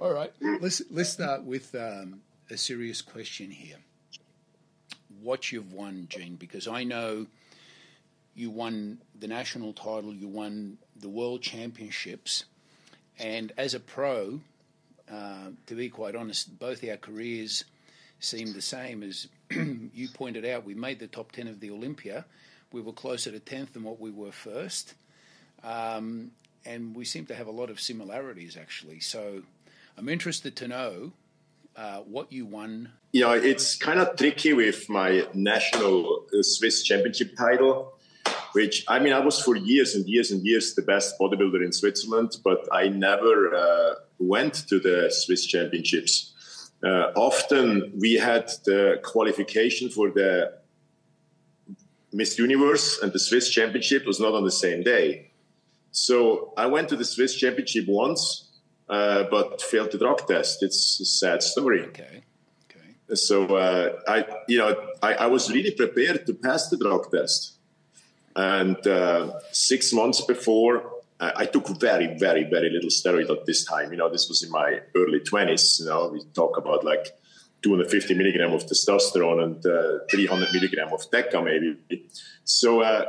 [0.00, 3.76] All right, let's let's start with um, a serious question here.
[5.20, 6.36] What you've won, Gene?
[6.36, 7.26] Because I know
[8.34, 12.46] you won the national title, you won the world championships,
[13.18, 14.40] and as a pro,
[15.12, 17.66] uh, to be quite honest, both our careers
[18.20, 19.02] seem the same.
[19.02, 22.24] As you pointed out, we made the top ten of the Olympia.
[22.72, 24.94] We were closer to tenth than what we were first.
[25.62, 26.30] Um,
[26.64, 29.00] and we seem to have a lot of similarities actually.
[29.00, 29.42] So
[30.00, 31.12] I'm interested to know
[31.76, 32.92] uh, what you won.
[33.12, 37.92] Yeah, it's kind of tricky with my national uh, Swiss championship title,
[38.52, 41.70] which I mean, I was for years and years and years the best bodybuilder in
[41.70, 46.32] Switzerland, but I never uh, went to the Swiss championships.
[46.82, 50.50] Uh, often we had the qualification for the
[52.10, 55.30] Miss Universe and the Swiss championship was not on the same day.
[55.92, 58.49] So I went to the Swiss Championship once,
[58.90, 60.62] uh, but failed the drug test.
[60.62, 61.82] It's a sad story.
[61.86, 62.24] Okay.
[62.68, 63.14] Okay.
[63.14, 67.52] So uh, I, you know, I, I, was really prepared to pass the drug test,
[68.34, 73.64] and uh, six months before, I, I, took very, very, very little steroid at this
[73.64, 73.92] time.
[73.92, 75.78] You know, this was in my early twenties.
[75.78, 77.06] You know, we talk about like
[77.62, 81.76] 250 milligram of testosterone and uh, 300 milligram of Deca, maybe.
[82.44, 83.04] So uh,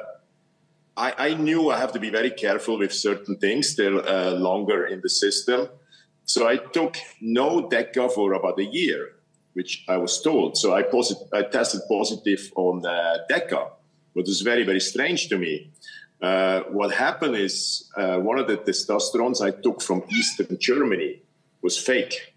[1.02, 3.76] I, I, knew I have to be very careful with certain things.
[3.76, 5.68] They're uh, longer in the system.
[6.26, 9.14] So I took no DECA for about a year,
[9.54, 10.58] which I was told.
[10.58, 13.72] So I, posit- I tested positive on uh, DECA,
[14.14, 15.72] which was very, very strange to me.
[16.22, 21.24] Uh, what happened is uh, one of the testosterones I took from Eastern Germany
[21.64, 22.36] was fake.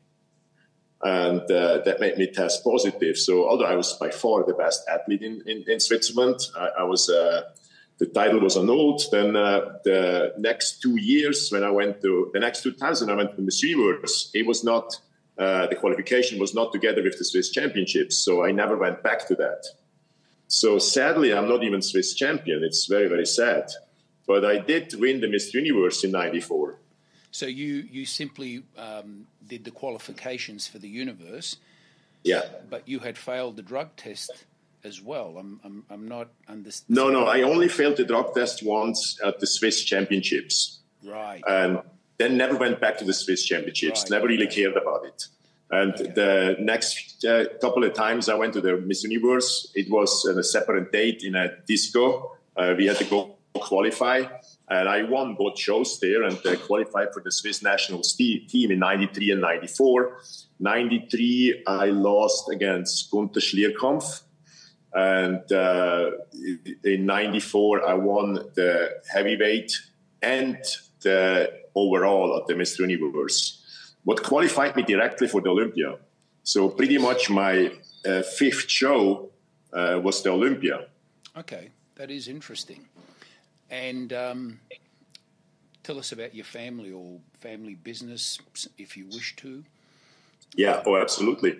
[1.03, 3.19] And uh, that made me test positive.
[3.19, 6.83] So, although I was by far the best athlete in, in, in Switzerland, I, I
[6.85, 7.43] was uh,
[7.99, 9.03] the title was annulled.
[9.11, 13.31] Then uh, the next two years, when I went to the next 2000, I went
[13.31, 14.31] to the Miss Universe.
[14.35, 14.99] It was not
[15.39, 19.27] uh, the qualification was not together with the Swiss Championships, so I never went back
[19.29, 19.65] to that.
[20.47, 22.63] So sadly, I'm not even Swiss champion.
[22.63, 23.71] It's very very sad,
[24.27, 26.79] but I did win the Miss Universe in '94.
[27.31, 31.57] So you you simply um, did the qualifications for the universe.
[32.23, 32.43] Yeah.
[32.71, 34.45] But you had failed the drug test
[34.85, 35.37] as well.
[35.39, 37.05] I'm, I'm, I'm not understanding.
[37.05, 40.81] No, no, I only failed the drug test once at the Swiss Championships.
[41.03, 41.43] Right.
[41.49, 41.81] And
[42.19, 44.11] then never went back to the Swiss Championships, right.
[44.11, 45.27] never really cared about it.
[45.71, 46.11] And okay.
[46.11, 50.43] the next uh, couple of times I went to the Miss Universe, it was a
[50.43, 52.37] separate date in a disco.
[52.57, 54.25] Uh, we had to go qualify.
[54.69, 58.79] And I won both shows there and uh, qualified for the Swiss national team in
[58.79, 60.19] 93 and 94.
[60.61, 64.23] 93, I lost against Gunther Schlierkamp
[64.95, 66.11] and uh,
[66.85, 69.73] in 94, I won the heavyweight
[70.23, 70.59] and
[71.01, 72.89] the overall at the Mr.
[72.89, 73.61] Universe.
[74.05, 75.97] What qualified me directly for the Olympia.
[76.45, 77.73] So pretty much my
[78.07, 79.31] uh, fifth show
[79.73, 80.87] uh, was the Olympia.
[81.37, 82.87] Okay, that is interesting.
[83.71, 84.61] And um,
[85.83, 88.39] tell us about your family or family business,
[88.79, 89.65] if you wish to.
[90.55, 91.57] Yeah, oh, absolutely.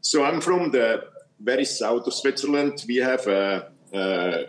[0.00, 1.04] So I'm from the
[1.40, 4.44] very south of Switzerland, we have a, a,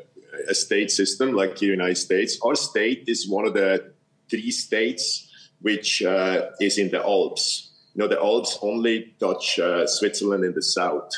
[0.50, 2.40] a state system like the United States.
[2.44, 3.94] Our state is one of the
[4.30, 5.26] three states
[5.62, 7.72] which uh, is in the Alps.
[7.94, 11.12] You know, the Alps only touch uh, Switzerland in the south.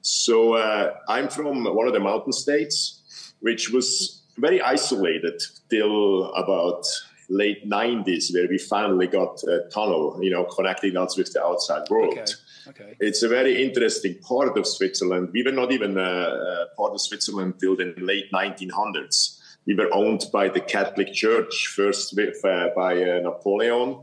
[0.00, 6.84] So uh, I'm from one of the mountain states, which was very isolated till about
[7.28, 11.88] late 90s, where we finally got a tunnel, you know, connecting us with the outside
[11.90, 12.18] world.
[12.18, 12.32] Okay.
[12.66, 12.96] Okay.
[13.00, 15.30] It's a very interesting part of Switzerland.
[15.32, 19.40] We were not even uh, uh, part of Switzerland till the late 1900s.
[19.66, 23.98] We were owned by the Catholic Church, first with, uh, by uh, Napoleon.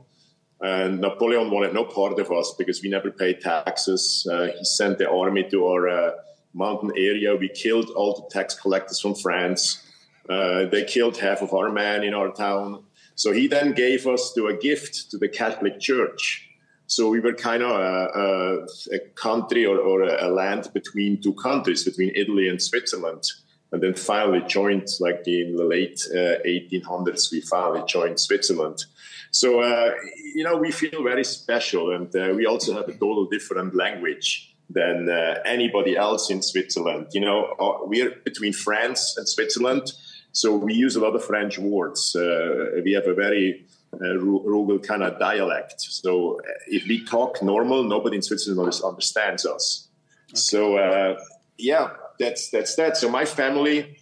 [0.59, 4.27] And Napoleon wanted no part of us because we never paid taxes.
[4.31, 6.11] Uh, he sent the army to our uh,
[6.53, 7.35] mountain area.
[7.35, 9.87] We killed all the tax collectors from France.
[10.27, 12.83] they killed half of our men in our town.
[13.15, 16.50] So he then gave us to a gift to the Catholic Church
[16.91, 21.33] so we were kind of a, a, a country or, or, a land between two
[21.35, 23.23] countries, between Italy and Switzerland.
[23.71, 28.83] And then finally joined, like in the late uh, 1800s, we finally joined Switzerland.
[29.31, 29.93] So, uh,
[30.35, 31.95] you know, we feel very special.
[31.95, 37.07] And uh, we also have a total different language than uh, anybody else in Switzerland.
[37.13, 39.93] You know, uh, we're between France and Switzerland.
[40.33, 42.13] So we use a lot of French words.
[42.17, 45.75] Uh, we have a very uh, rural kind of dialect.
[45.81, 49.87] So uh, if we talk normal, nobody in Switzerland understands us.
[50.29, 50.39] Okay.
[50.39, 51.19] So uh,
[51.57, 51.89] yeah,
[52.19, 52.97] that's that's that.
[52.97, 53.97] So my family,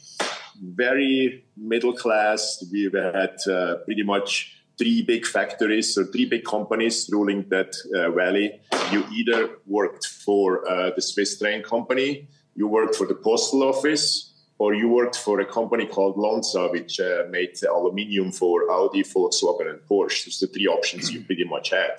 [0.62, 2.64] very middle class.
[2.72, 8.12] We had uh, pretty much three big factories or three big companies ruling that uh,
[8.12, 8.60] valley.
[8.92, 14.29] You either worked for uh, the Swiss train company, you worked for the postal office,
[14.60, 19.70] or you worked for a company called Lonza, which uh, made aluminium for Audi, Volkswagen,
[19.70, 20.26] and Porsche.
[20.26, 21.98] Those the three options you pretty much had.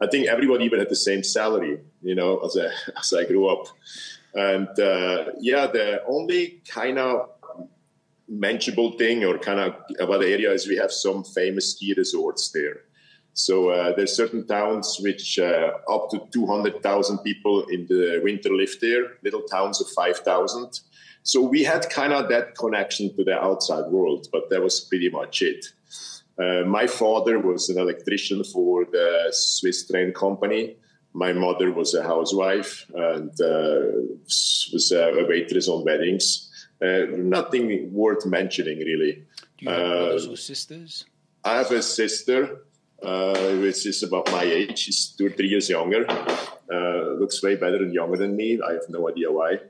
[0.00, 3.48] I think everybody even had the same salary, you know, as, a, as I grew
[3.48, 3.68] up.
[4.34, 7.30] And uh, yeah, the only kind of
[8.28, 12.50] manageable thing or kind of about the area is we have some famous ski resorts
[12.50, 12.82] there.
[13.32, 18.76] So uh, there's certain towns which uh, up to 200,000 people in the winter live
[18.80, 20.80] there, little towns of 5,000.
[21.24, 25.08] So we had kind of that connection to the outside world, but that was pretty
[25.08, 25.64] much it.
[26.38, 30.76] Uh, my father was an electrician for the Swiss train company.
[31.14, 33.80] My mother was a housewife and uh,
[34.72, 36.50] was a waitress on weddings.
[36.82, 39.24] Uh, nothing worth mentioning, really.
[39.56, 41.06] Do you have brothers or sisters?
[41.42, 42.66] I have a sister,
[43.02, 44.78] uh, which is about my age.
[44.78, 46.04] She's two or three years younger.
[46.70, 48.60] Uh, looks way better and younger than me.
[48.60, 49.60] I have no idea why.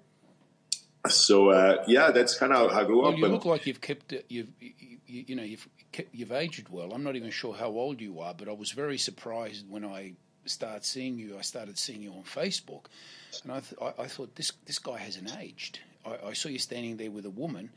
[1.09, 3.19] So uh, yeah, that's kind of how I grew well, up.
[3.19, 4.25] You look like you've kept it.
[4.29, 5.69] You've you, you know you've
[6.13, 6.93] you've aged well.
[6.93, 10.15] I'm not even sure how old you are, but I was very surprised when I
[10.47, 11.37] started seeing you.
[11.39, 12.87] I started seeing you on Facebook,
[13.43, 15.81] and I th- I, I, thought this this guy hasn't aged.
[16.07, 17.71] I, I, saw you standing there with a woman,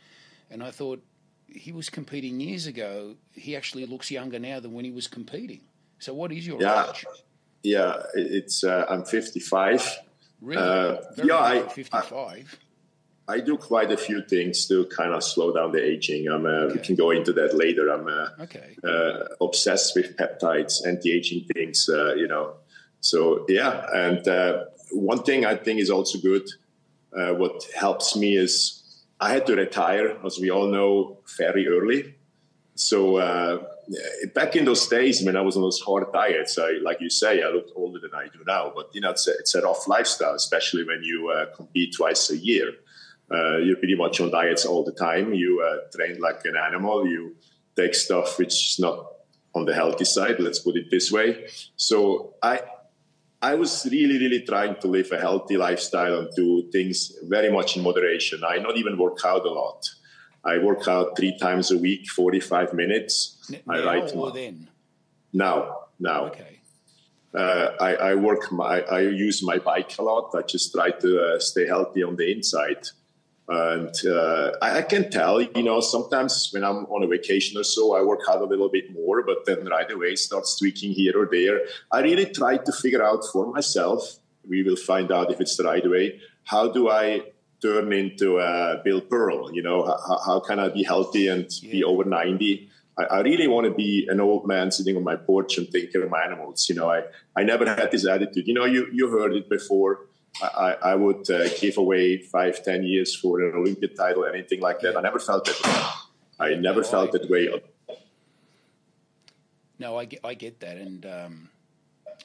[0.50, 1.04] and I thought
[1.48, 3.16] he was competing years ago.
[3.34, 5.62] He actually looks younger now than when he was competing.
[6.00, 6.90] So what is your yeah.
[6.90, 7.06] age?
[7.64, 9.98] Yeah, it's uh, I'm 55.
[10.42, 10.62] Really?
[10.62, 12.60] Uh, yeah, I 55.
[13.30, 16.30] I do quite a few things to kind of slow down the aging.
[16.30, 16.76] I'm, uh, okay.
[16.76, 17.90] We can go into that later.
[17.90, 18.78] I'm uh, okay.
[18.88, 21.90] uh, obsessed with peptides, anti-aging things.
[21.90, 22.54] Uh, you know,
[23.02, 23.86] so yeah.
[23.94, 26.48] And uh, one thing I think is also good.
[27.18, 32.16] Uh, what helps me is I had to retire, as we all know, very early.
[32.76, 33.18] So
[34.36, 37.42] back in those days when I was on those hard diets, I, like you say,
[37.44, 38.72] I looked older than I do now.
[38.74, 42.38] But you know, it's a, it's a rough lifestyle, especially when you compete twice a
[42.38, 42.72] year.
[43.32, 45.34] Uh, you're pretty much on diets all the time.
[45.34, 47.06] You uh, train like an animal.
[47.06, 47.36] You
[47.76, 49.06] take stuff which is not
[49.54, 50.40] on the healthy side.
[50.40, 51.48] Let's put it this way.
[51.76, 52.62] So I,
[53.42, 57.78] I was really, really trying to live a healthy lifestyle and do things very much
[57.78, 58.42] in moderation.
[58.48, 59.88] I not even work out a lot.
[60.44, 63.52] I work out three times a week, 45 minutes.
[63.66, 64.70] Now I write or then?
[65.34, 66.26] now, now.
[66.28, 66.60] Okay.
[67.36, 70.34] Uh, I, I, work my, I use my bike a lot.
[70.34, 72.88] I just try to uh, stay healthy on the inside.
[73.50, 77.64] And uh, I, I, can tell, you know, sometimes when I'm on a vacation or
[77.64, 81.14] so, I work out a little bit more, but then right away starts tweaking here
[81.18, 81.62] or there.
[81.90, 84.18] I really try to figure out for myself.
[84.48, 86.20] We will find out if it's the right way.
[86.44, 87.22] How do I
[87.62, 89.54] turn into a Bill Pearl?
[89.54, 91.72] You know, how, how can I be healthy and yeah.
[91.72, 92.70] be over 90?
[93.00, 95.90] I, I really want to be an old man sitting on my porch and taking
[95.90, 96.68] care of my animals.
[96.68, 97.04] You know, I,
[97.38, 98.46] I never had this attitude.
[98.46, 100.08] You know, you, you heard it before
[100.42, 104.80] I, I would uh, give away five, ten years for an Olympic title, anything like
[104.82, 104.96] that.
[104.96, 106.48] I never felt that way.
[106.52, 107.62] I never no, felt I, that way.
[109.80, 111.50] No, I get, I get that, and um,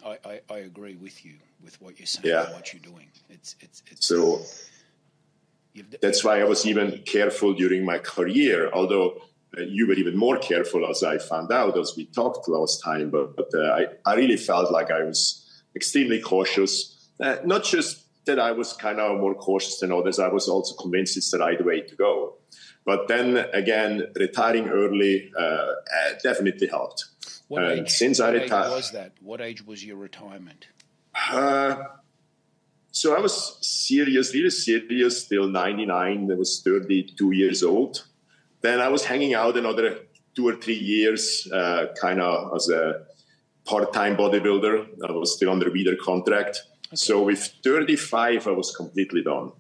[0.05, 2.53] I, I, I, agree with you with what you're saying, yeah.
[2.53, 3.09] what you're doing.
[3.31, 4.41] It's, it's, it's so.
[6.03, 9.23] That's why I was even careful during my career, although
[9.57, 13.09] uh, you were even more careful, as I found out as we talked last time.
[13.09, 16.93] But, but uh, I, I really felt like I was extremely cautious
[17.23, 20.75] uh, not just that I was kind of more cautious than others, I was also
[20.77, 22.37] convinced it's the right way to go.
[22.85, 25.73] But then again, retiring early uh, uh
[26.23, 27.07] definitely helped.
[27.49, 29.13] What and age, since I retired, was that?
[29.21, 30.67] What age was your retirement?
[31.15, 31.77] Uh,
[32.91, 36.31] so I was serious, really serious till 99.
[36.31, 38.07] I was 32 years old.
[38.61, 40.01] Then I was hanging out another
[40.35, 43.05] two or three years, uh, kind of as a
[43.65, 44.87] part-time bodybuilder.
[45.09, 46.63] I was still under Weider contract.
[46.93, 46.97] Okay.
[46.97, 49.53] So with 35, I was completely done.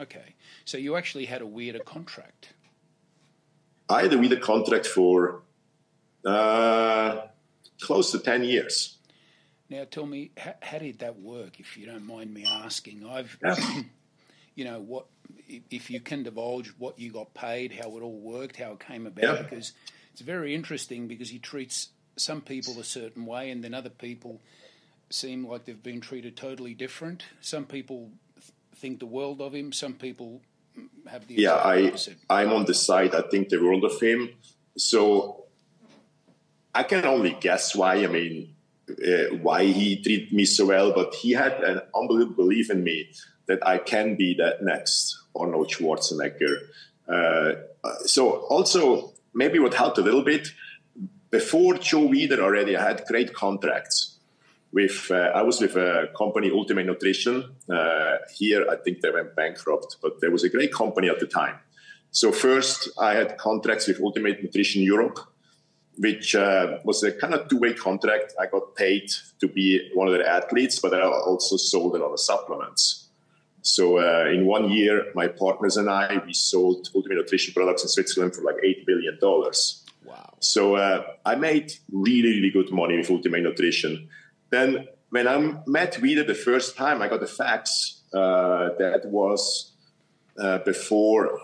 [0.00, 0.34] Okay.
[0.64, 2.50] So you actually had a Weider contract?
[3.88, 5.42] I had a Weider contract for
[6.24, 7.22] uh,
[7.80, 8.98] close to 10 years.
[9.70, 13.06] Now, tell me, how, how, did that work, if you don't mind me asking?
[13.06, 13.36] I've,
[14.54, 15.06] you know, what
[15.70, 19.06] if you can divulge what you got paid, how it all worked, how it came
[19.06, 19.42] about, yeah.
[19.42, 19.72] because
[20.12, 24.40] it's very interesting because he treats some people a certain way and then other people
[25.10, 27.24] seem like they've been treated totally different.
[27.40, 29.72] Some people th- think the world of him.
[29.72, 30.42] Some people
[31.06, 31.54] have the yeah.
[31.54, 32.18] I opposite.
[32.28, 33.14] I'm on the side.
[33.14, 34.30] I think the world of him.
[34.76, 35.44] So
[36.74, 38.04] I can only guess why.
[38.04, 38.54] I mean,
[38.90, 43.10] uh, why he treated me so well, but he had an unbelievable belief in me
[43.46, 46.56] that I can be that next Arnold Schwarzenegger.
[47.08, 47.52] Uh,
[48.04, 50.48] so also maybe what helped a little bit
[51.30, 54.17] before Joe Weider already, I had great contracts
[54.72, 55.10] with.
[55.10, 57.54] Uh, I was with a company, Ultimate Nutrition.
[57.70, 61.26] Uh, here, I think they went bankrupt, but there was a great company at the
[61.26, 61.56] time.
[62.10, 65.18] So first, I had contracts with Ultimate Nutrition Europe,
[65.98, 68.34] which uh, was a kind of two-way contract.
[68.40, 69.10] I got paid
[69.40, 73.08] to be one of their athletes, but I also sold a lot of supplements.
[73.62, 77.88] So uh, in one year, my partners and I we sold Ultimate Nutrition products in
[77.88, 79.84] Switzerland for like eight billion dollars.
[80.04, 80.34] Wow!
[80.40, 84.08] So uh, I made really really good money with Ultimate Nutrition.
[84.50, 89.72] Then when I met Weider the first time, I got a fax uh, that was
[90.38, 91.38] uh, before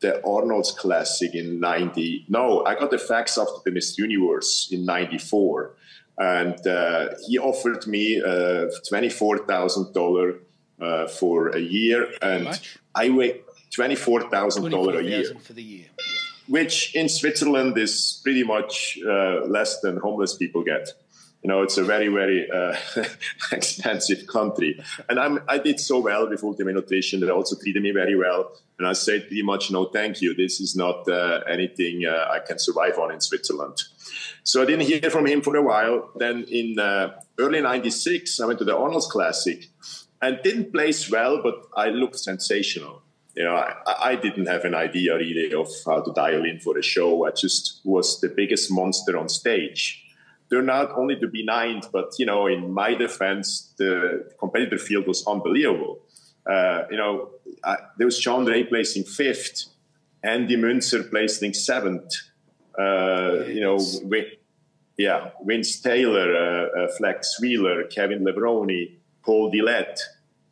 [0.00, 2.26] the Arnold's Classic in 90.
[2.28, 5.74] No, I got the fax after the Miss Universe in 94.
[6.18, 10.38] And uh, he offered me uh, $24,000
[10.80, 12.08] uh, for a year.
[12.20, 12.60] And
[12.94, 15.34] I wait $24,000 a year.
[15.40, 15.86] for the year.
[16.48, 20.92] Which in Switzerland is pretty much uh, less than homeless people get
[21.42, 22.76] you know, it's a very, very uh,
[23.52, 24.80] expensive country.
[25.08, 27.20] And I'm, I did so well with Ultimate Nutrition.
[27.20, 28.52] They also treated me very well.
[28.78, 30.34] And I said pretty much, no, thank you.
[30.34, 33.82] This is not uh, anything uh, I can survive on in Switzerland.
[34.44, 36.10] So I didn't hear from him for a while.
[36.16, 39.66] Then in uh, early 96, I went to the Arnold's Classic
[40.20, 43.02] and didn't place well, but I looked sensational.
[43.34, 46.78] You know, I, I didn't have an idea really of how to dial in for
[46.78, 47.26] a show.
[47.26, 50.04] I just was the biggest monster on stage
[50.52, 55.06] turned out only to be ninth, but you know, in my defense, the competitive field
[55.06, 56.00] was unbelievable.
[56.48, 57.30] Uh, you know,
[57.64, 59.64] I, there was Shawn Ray placing fifth,
[60.22, 62.12] Andy Münzer placing seventh.
[62.78, 63.78] Uh, you know,
[64.98, 69.98] yeah, Vince Taylor, uh, uh, Flex Wheeler, Kevin Levrone, Paul Dillett,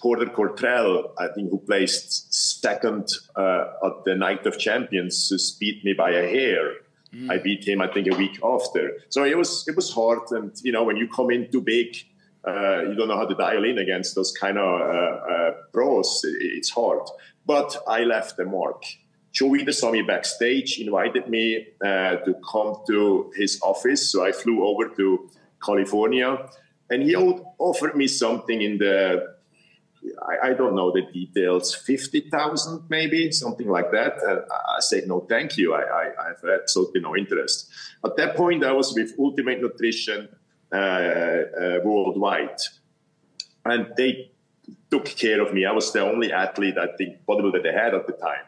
[0.00, 5.84] Porter Cottrell, I think, who placed second uh, at the Night of Champions, who beat
[5.84, 6.72] me by a hair.
[7.14, 7.30] Mm.
[7.30, 8.98] I beat him, I think, a week after.
[9.08, 11.96] So it was it was hard, and you know when you come in too big,
[12.46, 16.20] uh, you don't know how to dial in against those kind of uh, uh, pros.
[16.24, 17.02] It's hard,
[17.46, 18.84] but I left the mark.
[19.32, 24.66] Joe saw me backstage, invited me uh, to come to his office, so I flew
[24.66, 25.30] over to
[25.64, 26.48] California,
[26.90, 29.34] and he offered me something in the
[30.22, 34.14] I, I, don't know the details, 50,000 maybe, something like that.
[34.22, 35.74] And I said, no, thank you.
[35.74, 37.70] I, I, I, have absolutely no interest.
[38.04, 40.28] At that point, I was with Ultimate Nutrition
[40.72, 42.58] uh, uh, worldwide.
[43.64, 44.30] And they
[44.90, 45.66] took care of me.
[45.66, 48.44] I was the only athlete, I think, bodybuilder they had at the time.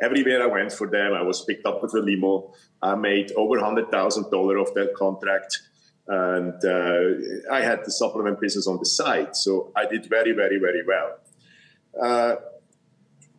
[0.00, 2.54] Everywhere I went for them, I was picked up with a limo.
[2.82, 5.58] I made over $100,000 of that contract
[6.08, 10.58] and uh, I had the supplement business on the side, so I did very, very,
[10.58, 11.18] very well.
[12.00, 12.36] Uh,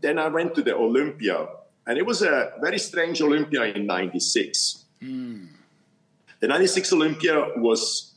[0.01, 1.47] then I went to the Olympia,
[1.85, 4.85] and it was a very strange Olympia in '96.
[5.01, 5.47] Mm.
[6.39, 8.13] The '96 Olympia was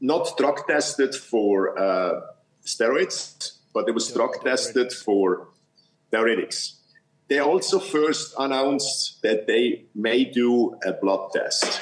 [0.00, 2.20] not drug tested for uh,
[2.64, 5.48] steroids, but it was drug tested for
[6.10, 6.78] diuretics.
[7.28, 11.80] They also first announced that they may do a blood test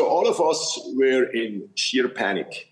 [0.00, 2.68] so all of us were in sheer panic.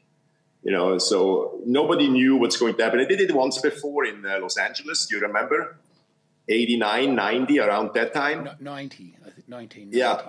[0.62, 3.00] You know, so nobody knew what's going to happen.
[3.00, 5.06] I did it once before in uh, Los Angeles.
[5.06, 5.76] Do you remember?
[6.49, 8.44] 89, 90, around that time?
[8.44, 9.90] No, 90, I think 19.
[9.92, 10.23] Yeah.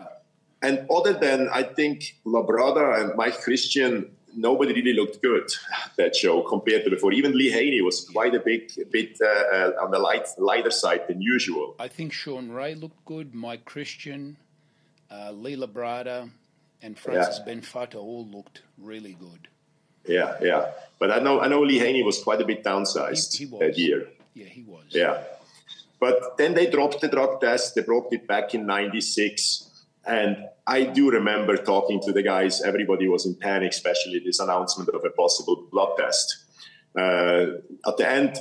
[0.61, 5.49] And other than, I think, Labrada and Mike Christian, nobody really looked good
[5.97, 7.13] that show compared to before.
[7.13, 10.71] Even Lee Haney was quite a big a bit uh, uh, on the light, lighter
[10.71, 11.75] side than usual.
[11.79, 14.35] I think Shawn Ray looked good, Mike Christian,
[15.09, 16.29] uh, Lee Labrada,
[16.81, 17.53] and Francis yeah.
[17.53, 19.48] Benfatto all looked really good.
[20.05, 20.71] Yeah, yeah.
[20.98, 23.77] But I know I know Lee Haney was quite a bit downsized he, he that
[23.77, 24.07] year.
[24.33, 24.86] Yeah, he was.
[24.89, 25.24] Yeah.
[26.00, 27.75] But then they dropped the drug test.
[27.75, 32.62] They brought it back in '96, and I do remember talking to the guys.
[32.62, 36.45] Everybody was in panic, especially this announcement of a possible blood test.
[36.98, 38.38] Uh, at the end,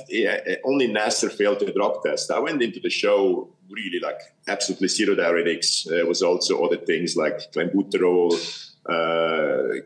[0.65, 2.31] only Nasser failed the drug test.
[2.31, 5.85] I went into the show really like absolutely zero diuretics.
[5.85, 8.33] There was also other things like clenbuterol,
[8.85, 9.81] uh,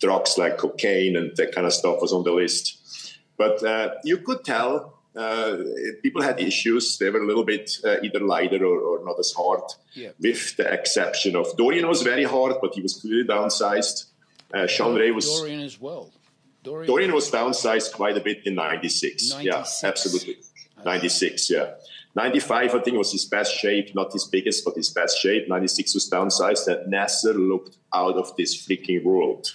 [0.00, 3.18] drugs like cocaine and that kind of stuff was on the list.
[3.36, 5.56] But uh, you could tell uh,
[6.02, 6.98] people had issues.
[6.98, 9.62] They were a little bit uh, either lighter or, or, not as hard,
[9.94, 10.10] yeah.
[10.20, 14.06] with the exception of Dorian was very hard, but he was clearly downsized.
[14.52, 16.12] Uh, Shawn Ray was Dorian as well.
[16.62, 19.42] Dorian, Dorian was downsized quite a bit in '96.
[19.42, 20.34] Yeah, absolutely.
[20.78, 20.84] Okay.
[20.84, 21.74] 96, yeah.
[22.14, 25.48] 95, I think, was his best shape, not his biggest, but his best shape.
[25.48, 29.54] 96 was downsized, and Nasser looked out of this freaking world.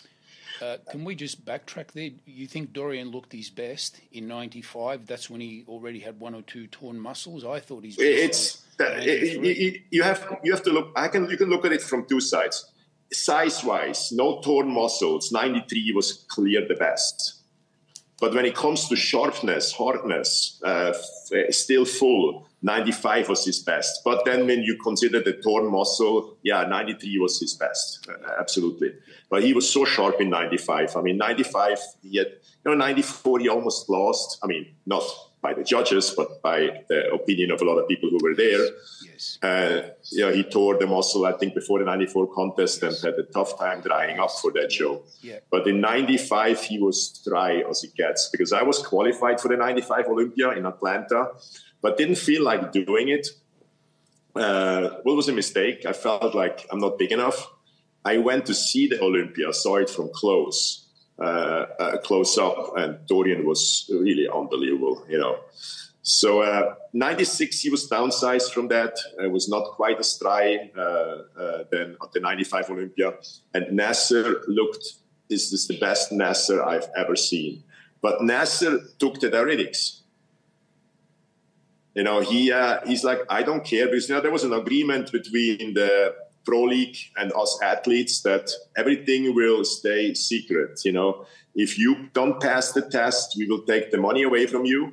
[0.62, 2.12] Uh, can we just backtrack there?
[2.26, 5.06] You think Dorian looked his best in '95?
[5.06, 7.44] That's when he already had one or two torn muscles.
[7.44, 7.98] I thought he's.
[8.00, 10.94] It's that, it, it, you have you have to look.
[10.96, 12.72] I can you can look at it from two sides.
[13.14, 17.44] Size wise, no torn muscles, 93 was clear the best.
[18.20, 20.94] But when it comes to sharpness, hardness, uh,
[21.50, 24.02] still full, 95 was his best.
[24.06, 28.08] But then when you consider the torn muscle, yeah, 93 was his best.
[28.10, 28.94] Uh, absolutely.
[29.30, 30.96] But he was so sharp in 95.
[30.96, 34.40] I mean, 95, he had, you know, 94, he almost lost.
[34.42, 35.04] I mean, not
[35.44, 38.66] by the judges, but by the opinion of a lot of people who were there.
[39.06, 39.38] Yes.
[39.44, 43.04] Uh, yeah, he tore the muscle, I think, before the 94 contest yes.
[43.04, 45.04] and had a tough time drying up for that show.
[45.22, 45.40] Yeah.
[45.52, 49.58] But in 95, he was dry as it gets because I was qualified for the
[49.58, 51.32] 95 Olympia in Atlanta,
[51.82, 53.28] but didn't feel like doing it.
[54.34, 55.86] Uh, what was a mistake?
[55.86, 57.52] I felt like I'm not big enough.
[58.06, 60.83] I went to see the Olympia, saw it from close
[61.24, 65.40] uh, close up, and Dorian was really unbelievable, you know.
[66.04, 68.98] So uh, 96, he was downsized from that.
[69.20, 73.14] It was not quite as dry uh, uh, than at the 95 Olympia.
[73.54, 74.86] And Nasser looked,
[75.30, 77.64] this is the best Nasser I've ever seen.
[78.02, 80.02] But Nasser took the diuretics.
[81.96, 84.52] You know, he uh, he's like, I don't care because you know there was an
[84.52, 91.26] agreement between the pro league and us athletes that everything will stay secret you know
[91.56, 94.92] if you don't pass the test we will take the money away from you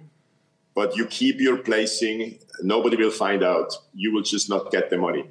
[0.75, 4.99] but you keep your placing nobody will find out you will just not get the
[4.99, 5.25] money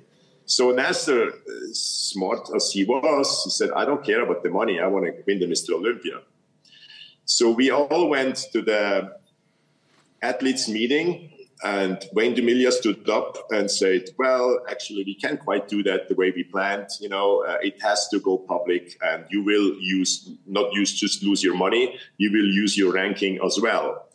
[0.49, 1.33] so Nasser, uh,
[1.73, 4.79] smart as he was, he said, I don't care about the money.
[4.79, 5.75] I want to win the Mr.
[5.75, 6.21] Olympia.
[7.25, 9.13] So we all went to the
[10.23, 11.31] athletes meeting
[11.63, 16.15] and Wayne DeMilia stood up and said, "Well, actually, we can't quite do that the
[16.15, 16.87] way we planned.
[17.01, 21.21] You know, uh, it has to go public, and you will use not use just
[21.21, 21.97] lose your money.
[22.17, 24.07] You will use your ranking as well."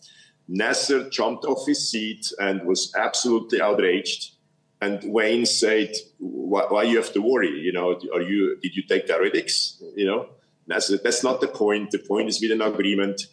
[0.48, 4.32] Nasser jumped off his seat and was absolutely outraged.
[4.80, 7.50] And Wayne said, "Why, why you have to worry?
[7.60, 9.82] You know, are you did you take diuretics?
[9.96, 10.28] You know."
[10.66, 11.90] Nasser, that's not the point.
[11.90, 13.26] The point is with an agreement.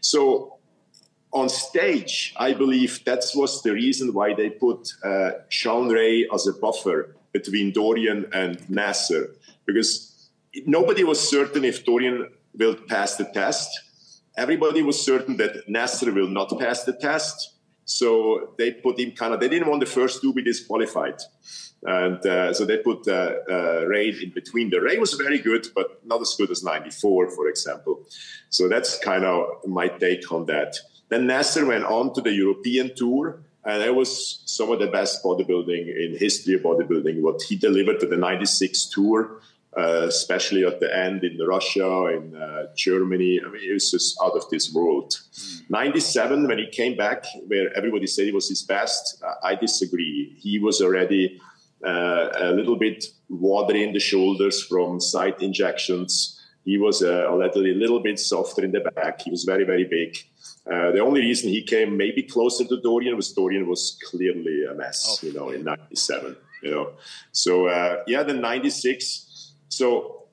[0.00, 0.55] So
[1.36, 6.46] on stage, I believe that was the reason why they put uh, Shawn Ray as
[6.46, 9.34] a buffer between Dorian and Nasser,
[9.66, 10.30] because
[10.64, 13.68] nobody was certain if Dorian will pass the test.
[14.38, 17.52] Everybody was certain that Nasser will not pass the test.
[17.84, 21.20] So they put him kind of, they didn't want the first two be disqualified.
[21.82, 24.70] And uh, so they put uh, uh, Ray in between.
[24.70, 28.06] The Ray was very good, but not as good as 94, for example.
[28.48, 30.74] So that's kind of my take on that.
[31.08, 35.22] Then Nasser went on to the European tour, and it was some of the best
[35.24, 37.20] bodybuilding in history of bodybuilding.
[37.20, 39.40] What he delivered to the 96 tour,
[39.76, 44.16] uh, especially at the end in Russia, in uh, Germany, I mean, it was just
[44.22, 45.12] out of this world.
[45.12, 45.70] Mm.
[45.70, 50.34] 97, when he came back, where everybody said he was his best, I disagree.
[50.38, 51.40] He was already
[51.84, 56.40] uh, a little bit watery in the shoulders from site injections.
[56.64, 59.22] He was a, a little, a little bit softer in the back.
[59.22, 60.16] He was very, very big.
[60.70, 64.74] Uh, the only reason he came maybe closer to Dorian was Dorian was clearly a
[64.74, 66.36] mess, oh, you know, in '97.
[66.62, 66.92] You know,
[67.32, 69.52] so uh, yeah, the '96.
[69.68, 70.24] So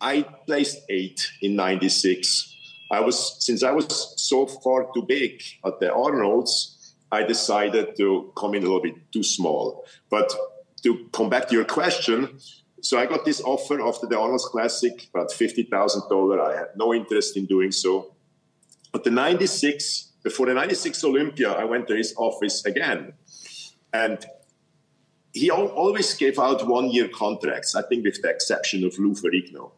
[0.00, 2.54] I placed eight in '96.
[2.92, 8.32] I was since I was so far too big at the Arnold's, I decided to
[8.36, 9.84] come in a little bit too small.
[10.08, 10.32] But
[10.82, 12.38] to come back to your question,
[12.80, 16.40] so I got this offer after the Arnold's Classic, about fifty thousand dollar.
[16.40, 18.14] I had no interest in doing so.
[18.92, 23.12] But the 96, before the 96 Olympia, I went to his office again.
[23.92, 24.24] And
[25.32, 29.72] he always gave out one year contracts, I think, with the exception of Lou Ferrigno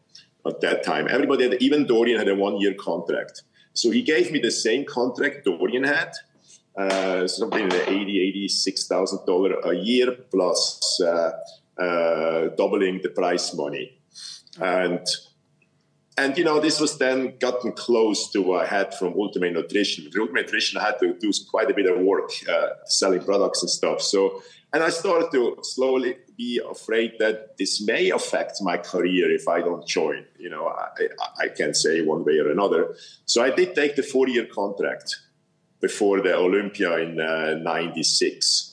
[0.45, 1.07] at that time.
[1.09, 3.43] Everybody, had, even Dorian, had a one year contract.
[3.73, 6.11] So he gave me the same contract Dorian had,
[6.77, 11.31] uh, something in the 80, $86,000 a year plus uh,
[11.79, 13.97] uh, doubling the prize money.
[14.59, 15.05] And
[16.17, 20.05] and you know this was then gotten close to what I had from Ultimate Nutrition.
[20.05, 23.69] Ultimate Nutrition, I had to do quite a bit of work uh, selling products and
[23.69, 24.01] stuff.
[24.01, 29.47] So, and I started to slowly be afraid that this may affect my career if
[29.47, 30.25] I don't join.
[30.37, 30.89] You know, I,
[31.39, 32.95] I can't say one way or another.
[33.25, 35.15] So I did take the four-year contract
[35.81, 38.72] before the Olympia in '96.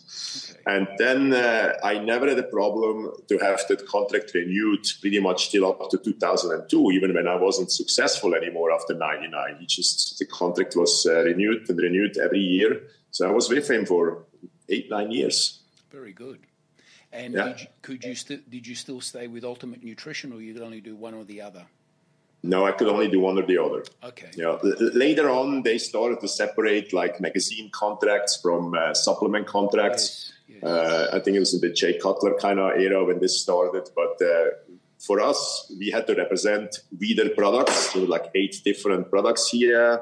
[0.70, 5.50] And then uh, I never had a problem to have that contract renewed pretty much
[5.50, 9.56] till up to 2002, even when I wasn't successful anymore after 99.
[9.58, 12.82] He just, the contract was uh, renewed and renewed every year.
[13.10, 14.26] So I was with him for
[14.68, 15.60] eight, nine years.
[15.90, 16.38] Very good.
[17.12, 17.44] And yeah.
[17.46, 20.62] did you, could you st- did you still stay with Ultimate Nutrition, or you could
[20.62, 21.66] only do one or the other?
[22.42, 23.84] No, I could only do one or the other.
[24.02, 24.30] Okay.
[24.34, 24.56] Yeah.
[24.62, 30.32] You know, later on, they started to separate like magazine contracts from uh, supplement contracts.
[30.48, 30.62] Yes.
[30.62, 33.88] Uh, I think it was in the Jay Cutler kind of era when this started.
[33.94, 34.50] But uh,
[34.98, 40.00] for us, we had to represent Weider products, so like eight different products here.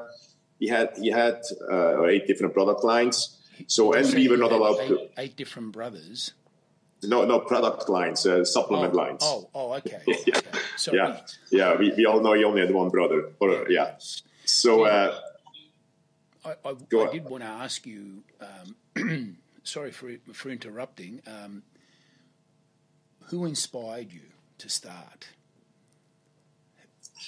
[0.59, 3.37] He had he had uh, eight different product lines.
[3.67, 6.33] So and we were not allowed eight, to eight different brothers.
[7.03, 9.21] No no product lines, uh, supplement oh, lines.
[9.23, 10.01] Oh, oh, okay.
[10.07, 10.37] yeah.
[10.37, 10.43] okay.
[10.91, 11.75] Yeah, yeah.
[11.75, 13.31] We, we all know you only had one brother.
[13.39, 13.95] Or, yeah.
[14.45, 15.19] So uh,
[16.45, 18.23] I, I, I did want to ask you.
[18.95, 21.21] Um, sorry for for interrupting.
[21.27, 21.63] Um,
[23.29, 24.21] who inspired you
[24.57, 25.27] to start?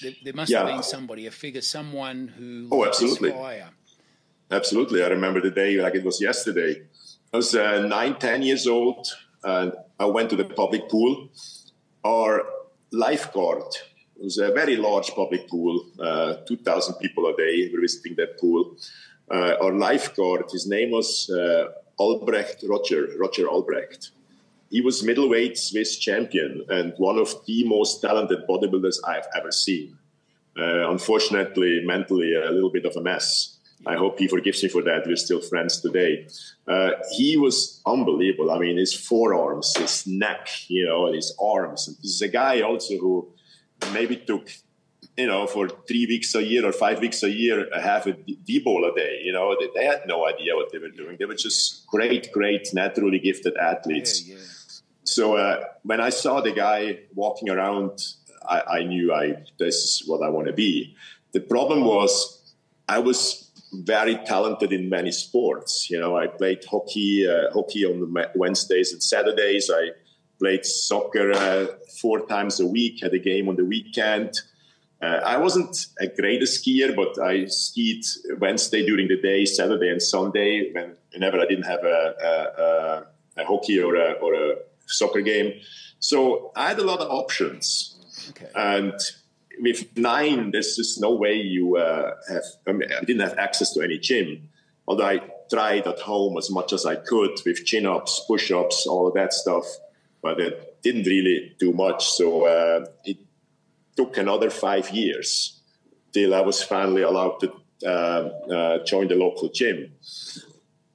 [0.00, 3.30] There, there must have been somebody, a figure, someone who Oh, absolutely.
[3.30, 3.70] fire.
[4.50, 5.02] Absolutely.
[5.02, 6.82] I remember the day like it was yesterday.
[7.32, 9.06] I was uh, nine, ten years old,
[9.44, 11.28] I went to the public pool.
[12.04, 12.44] Our
[12.90, 13.74] lifeguard,
[14.16, 18.38] it was a very large public pool, uh, 2,000 people a day were visiting that
[18.38, 18.76] pool.
[19.30, 24.10] Uh, our lifeguard, his name was uh, Albrecht Roger, Roger Albrecht.
[24.70, 29.98] He was middleweight Swiss champion and one of the most talented bodybuilders I've ever seen.
[30.58, 33.58] Uh, unfortunately, mentally a little bit of a mess.
[33.86, 35.06] I hope he forgives me for that.
[35.06, 36.28] We're still friends today.
[36.68, 38.50] Uh, he was unbelievable.
[38.50, 41.88] I mean, his forearms, his neck, you know, and his arms.
[41.88, 43.28] And this is a guy also who
[43.92, 44.48] maybe took,
[45.16, 48.12] you know, for three weeks a year or five weeks a year, a half a
[48.12, 49.20] D- D-bol a day.
[49.24, 51.16] You know, they, they had no idea what they were doing.
[51.18, 54.26] They were just great, great, naturally gifted athletes.
[54.26, 54.42] Yeah, yeah.
[55.04, 57.98] So uh, when I saw the guy walking around,
[58.48, 60.96] I, I knew I this is what I want to be.
[61.32, 62.54] The problem was
[62.88, 65.88] I was very talented in many sports.
[65.90, 69.70] You know, I played hockey, uh, hockey on the Wednesdays and Saturdays.
[69.72, 69.90] I
[70.38, 71.66] played soccer uh,
[72.00, 73.02] four times a week.
[73.02, 74.40] Had a game on the weekend.
[75.00, 78.04] Uh, I wasn't a great skier, but I skied
[78.38, 80.70] Wednesday during the day, Saturday and Sunday.
[80.72, 84.54] When, whenever I didn't have a, a, a, a hockey or a, or a
[84.86, 85.54] soccer game,
[85.98, 87.96] so I had a lot of options.
[88.30, 88.48] Okay.
[88.54, 88.94] And
[89.60, 92.44] with nine, there's just no way you uh, have.
[92.66, 94.48] I, mean, I didn't have access to any gym,
[94.86, 98.86] although I tried at home as much as I could with chin ups, push ups,
[98.86, 99.64] all of that stuff,
[100.22, 102.08] but it didn't really do much.
[102.08, 103.18] So uh, it
[103.96, 105.60] took another five years
[106.12, 107.52] till I was finally allowed to
[107.84, 109.92] uh, uh, join the local gym.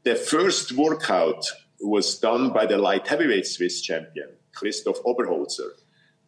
[0.04, 1.46] The first workout
[1.82, 5.72] was done by the light heavyweight Swiss champion, Christoph Oberholzer.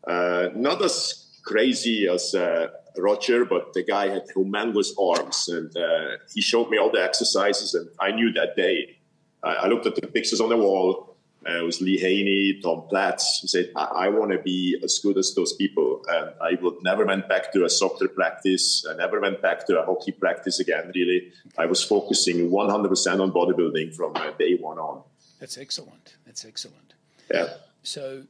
[0.05, 6.17] Uh, not as crazy as uh, Roger, but the guy had humongous arms, and uh,
[6.33, 8.97] he showed me all the exercises, and I knew that day.
[9.43, 11.15] I, I looked at the pictures on the wall.
[11.47, 13.39] Uh, it was Lee Haney, Tom Platz.
[13.41, 16.83] He said, "I, I want to be as good as those people." And I would
[16.83, 18.85] never went back to a soccer practice.
[18.87, 20.91] I never went back to a hockey practice again.
[20.93, 25.01] Really, I was focusing 100% on bodybuilding from uh, day one on.
[25.39, 26.17] That's excellent.
[26.25, 26.93] That's excellent.
[27.33, 27.47] Yeah.
[27.81, 28.23] So,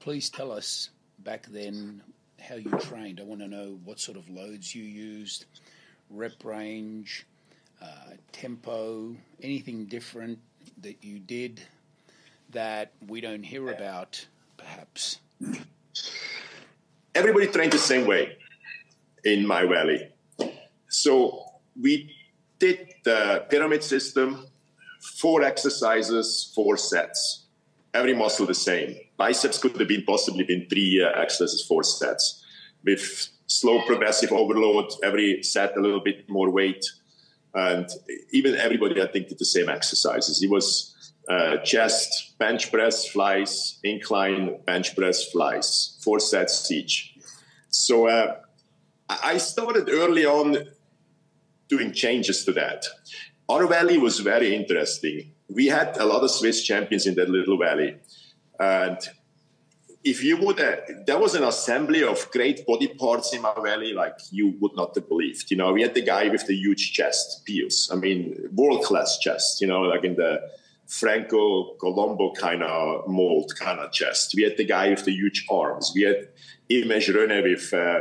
[0.00, 2.02] please tell us back then
[2.40, 3.20] how you trained.
[3.20, 5.44] I want to know what sort of loads you used,
[6.10, 7.26] rep range,
[7.82, 10.38] uh, tempo, anything different
[10.82, 11.60] that you did
[12.50, 15.18] that we don't hear about, perhaps.
[17.14, 18.36] everybody trained the same way
[19.24, 20.08] in my valley.
[20.88, 21.44] So
[21.80, 22.14] we
[22.58, 24.46] did the pyramid system,
[25.00, 27.44] four exercises, four sets.
[27.92, 28.96] Every muscle the same.
[29.18, 32.42] Biceps could have been possibly been three uh, exercises, four sets,
[32.84, 34.92] with slow progressive overload.
[35.02, 36.84] Every set a little bit more weight,
[37.54, 37.86] and
[38.30, 40.42] even everybody I think did the same exercises.
[40.42, 47.14] It was uh, chest, bench press, flies, incline, bench press, flies, four sets each.
[47.70, 48.36] So uh,
[49.08, 50.68] I started early on
[51.68, 52.86] doing changes to that.
[53.48, 55.32] Our valley was very interesting.
[55.48, 57.96] We had a lot of Swiss champions in that little valley.
[58.58, 58.98] And
[60.04, 63.92] if you would, uh, there was an assembly of great body parts in my valley
[63.92, 65.50] like you would not have believed.
[65.50, 67.90] You know, we had the guy with the huge chest, Pius.
[67.92, 70.40] I mean, world class chest, you know, like in the
[70.86, 74.34] Franco Columbu kind of mold kind of chest.
[74.34, 75.92] We had the guy with the huge arms.
[75.94, 76.28] We had
[76.70, 78.00] Image Rene with uh,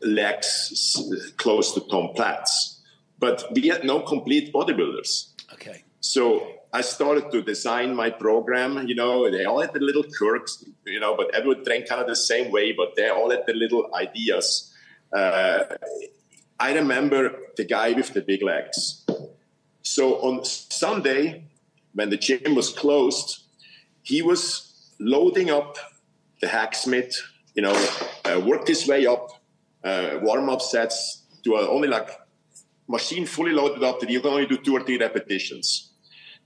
[0.00, 0.96] legs
[1.36, 2.80] close to Tom Platz.
[3.18, 5.32] But we had no complete bodybuilders.
[5.52, 5.84] Okay.
[6.00, 8.86] So I started to design my program.
[8.88, 12.06] You know, they all had the little quirks, you know, but everyone trained kind of
[12.06, 14.72] the same way, but they all had the little ideas.
[15.12, 15.64] Uh,
[16.58, 19.04] I remember the guy with the big legs.
[19.82, 21.44] So on Sunday,
[21.92, 23.42] when the gym was closed,
[24.02, 25.76] he was loading up
[26.40, 27.20] the hacksmith,
[27.54, 27.88] you know,
[28.24, 29.28] uh, worked his way up,
[29.84, 32.08] uh, warm up sets to only like
[32.88, 35.91] machine fully loaded up that you can only do two or three repetitions.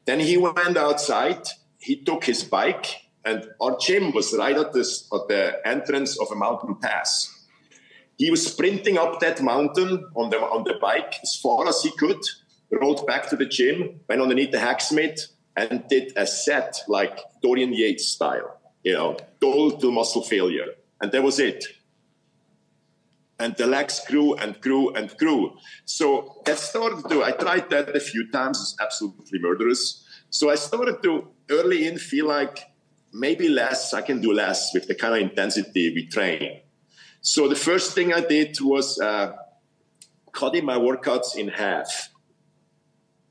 [0.06, 1.46] Then he went outside.
[1.78, 6.30] He took his bike and our gym was right at, this, at the entrance of
[6.30, 7.32] a mountain pass.
[8.16, 11.90] He was sprinting up that mountain on the, on the bike as far as he
[11.98, 12.20] could,
[12.70, 17.74] rolled back to the gym, went underneath the hacksmith, and did a set like Dorian
[17.74, 20.66] Yates style, you know, total muscle failure.
[21.00, 21.64] And that was it.
[23.38, 25.56] And the legs grew and grew and grew.
[25.84, 30.04] So that started to, I tried that a few times, it's absolutely murderous.
[30.30, 32.60] So I started to early in feel like
[33.12, 36.60] maybe less, I can do less with the kind of intensity we train.
[37.20, 39.36] So the first thing I did was uh,
[40.32, 42.10] cutting my workouts in half.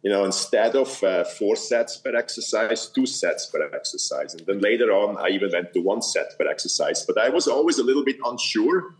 [0.03, 4.35] You know, instead of uh, four sets per exercise, two sets per exercise.
[4.35, 7.03] And then later on, I even went to one set per exercise.
[7.07, 8.93] But I was always a little bit unsure.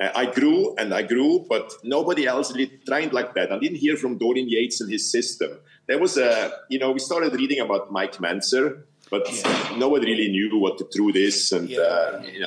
[0.00, 3.52] Uh, I grew and I grew, but nobody else really trained like that.
[3.52, 5.58] I didn't hear from Dorian Yates and his system.
[5.86, 9.76] There was a, you know, we started reading about Mike Mentzer, but yeah.
[9.76, 11.52] nobody really knew what the truth is.
[11.52, 11.80] And, yeah.
[11.80, 12.46] uh, you know,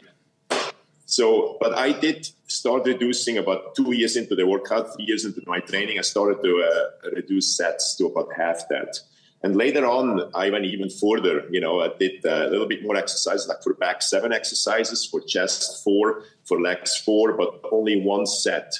[1.05, 5.41] so, but I did start reducing about two years into the workout, three years into
[5.47, 5.97] my training.
[5.99, 8.99] I started to uh, reduce sets to about half that.
[9.43, 11.45] And later on, I went even further.
[11.51, 15.05] You know, I did uh, a little bit more exercise, like for back seven exercises,
[15.05, 18.73] for chest four, for legs four, but only one set.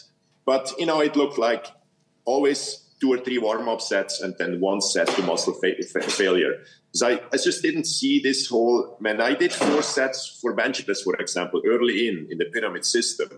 [0.46, 1.67] But you know, it looked like
[2.26, 6.02] always two or three warm up sets and then one set to muscle fa- fa-
[6.02, 6.56] failure.
[6.88, 9.22] Because I, I just didn't see this whole man.
[9.22, 13.30] I did four sets for bench press, for example, early in in the pyramid system.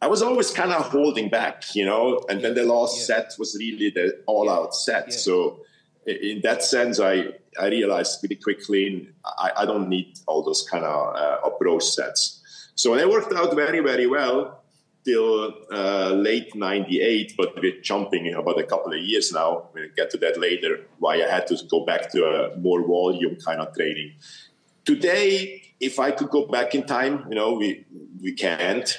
[0.00, 3.04] I was always kind of holding back, you know, and then the last yeah.
[3.06, 5.06] set was really the all out set.
[5.08, 5.16] Yeah.
[5.16, 5.60] So
[6.08, 10.84] in that sense, I, I realized pretty quickly I, I don't need all those kind
[10.84, 12.70] of uh, approach sets.
[12.74, 14.62] So it worked out very, very well
[15.04, 19.68] till uh, late 98, but we're jumping about a couple of years now.
[19.74, 23.36] We'll get to that later, why I had to go back to a more volume
[23.36, 24.12] kind of training.
[24.84, 27.84] Today, if I could go back in time, you know, we,
[28.22, 28.98] we can't.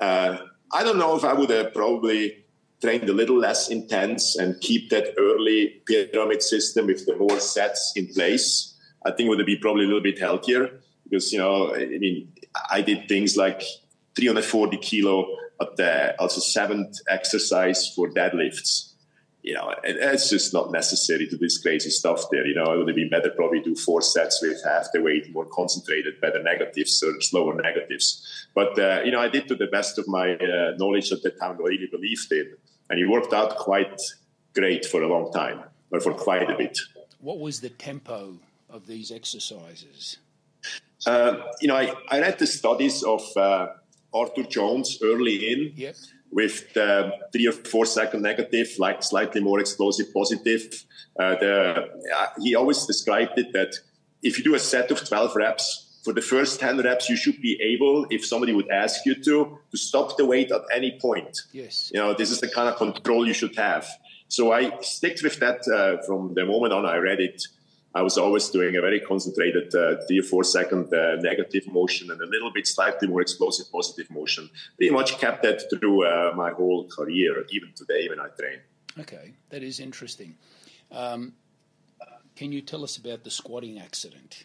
[0.00, 0.38] Uh,
[0.72, 2.44] I don't know if I would have probably
[2.80, 7.92] trained a little less intense and keep that early pyramid system with the more sets
[7.96, 8.74] in place.
[9.04, 12.32] I think would be probably a little bit healthier because, you know, I mean,
[12.70, 13.62] I did things like
[14.16, 15.26] 340 kilo
[15.60, 18.92] at the also seventh exercise for deadlifts.
[19.42, 22.44] You know, it's just not necessary to do this crazy stuff there.
[22.44, 25.46] You know, it would be better probably do four sets with half the weight, more
[25.46, 28.46] concentrated, better negatives or slower negatives.
[28.54, 31.30] But, uh, you know, I did to the best of my uh, knowledge at the
[31.30, 32.56] time, I really believed in.
[32.90, 34.00] And it worked out quite
[34.54, 36.78] great for a long time, or for quite a bit.
[37.20, 38.38] What was the tempo
[38.70, 40.18] of these exercises?
[41.06, 43.68] Uh, you know, I, I read the studies of uh,
[44.12, 45.96] Arthur Jones early in yep.
[46.32, 50.84] with the three or four second negative, like slightly more explosive positive.
[51.18, 53.74] Uh, the, uh, he always described it that
[54.22, 57.38] if you do a set of 12 reps, for the first 10 reps, you should
[57.42, 61.42] be able, if somebody would ask you to, to stop the weight at any point.
[61.52, 61.92] Yes.
[61.92, 63.86] You know, this is the kind of control you should have.
[64.28, 67.42] So I sticked with that uh, from the moment on I read it.
[67.94, 72.10] I was always doing a very concentrated uh, three or four second uh, negative motion
[72.10, 74.48] and a little bit slightly more explosive positive motion.
[74.78, 78.60] Pretty much kept that through uh, my whole career, even today when I train.
[78.98, 80.36] Okay, that is interesting.
[80.90, 81.34] Um,
[82.34, 84.44] can you tell us about the squatting accident?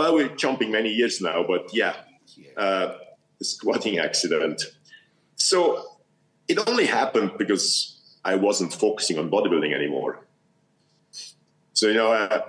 [0.00, 1.94] Well, we're jumping many years now, but yeah,
[2.56, 2.94] uh,
[3.42, 4.62] squatting accident.
[5.36, 5.98] So
[6.48, 10.26] it only happened because I wasn't focusing on bodybuilding anymore.
[11.74, 12.40] So, you know, uh,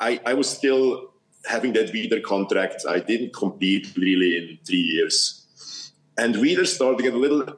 [0.00, 1.12] I, I was still
[1.46, 2.82] having that Weider contract.
[2.88, 5.92] I didn't compete really in three years.
[6.16, 7.54] And Weider started to get a little,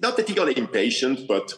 [0.00, 1.54] not that he got impatient, but,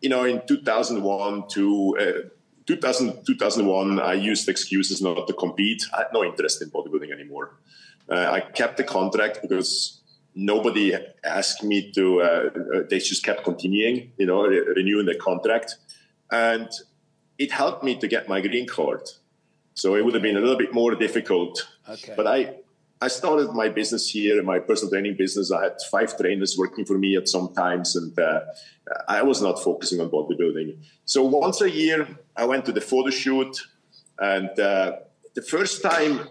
[0.00, 2.28] you know, in 2001 to uh,
[2.76, 5.82] 2000, 2001, I used excuses not to compete.
[5.94, 7.54] I had no interest in bodybuilding anymore.
[8.08, 10.00] Uh, I kept the contract because
[10.34, 15.14] nobody asked me to, uh, uh they just kept continuing, you know, re- renewing the
[15.14, 15.76] contract.
[16.30, 16.68] And
[17.38, 19.02] it helped me to get my green card.
[19.74, 21.68] So it would have been a little bit more difficult.
[21.88, 22.14] Okay.
[22.16, 22.54] But I,
[23.02, 25.50] I started my business here, my personal training business.
[25.50, 28.40] I had five trainers working for me at some times, and uh,
[29.08, 30.76] I was not focusing on bodybuilding.
[31.04, 33.54] So once a year, I went to the photo shoot,
[34.20, 34.98] and uh,
[35.34, 36.28] the first time,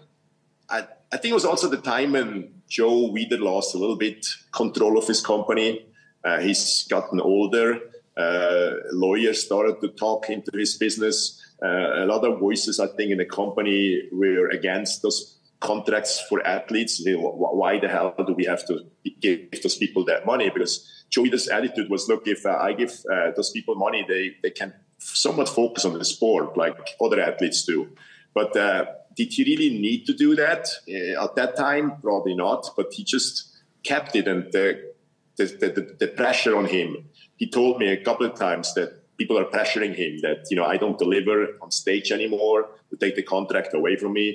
[0.70, 4.26] I, I think it was also the time when Joe Weider lost a little bit
[4.54, 5.86] control of his company.
[6.24, 7.82] Uh, he's gotten older
[8.18, 11.42] uh, lawyers started to talk into his business.
[11.64, 16.46] Uh, a lot of voices, I think, in the company were against those contracts for
[16.46, 17.02] athletes.
[17.06, 18.86] Why the hell do we have to
[19.22, 20.50] give those people that money?
[20.50, 24.50] Because Joey's attitude was, look, if uh, I give uh, those people money, they, they
[24.50, 27.90] can somewhat focus on the sport like other athletes do.
[28.34, 31.94] But uh, did he really need to do that uh, at that time?
[32.02, 34.94] Probably not, but he just kept it and the,
[35.38, 37.10] the, the, the pressure on him.
[37.38, 40.68] He told me a couple of times that people are pressuring him that you know
[40.74, 44.28] I don't deliver on stage anymore to take the contract away from me.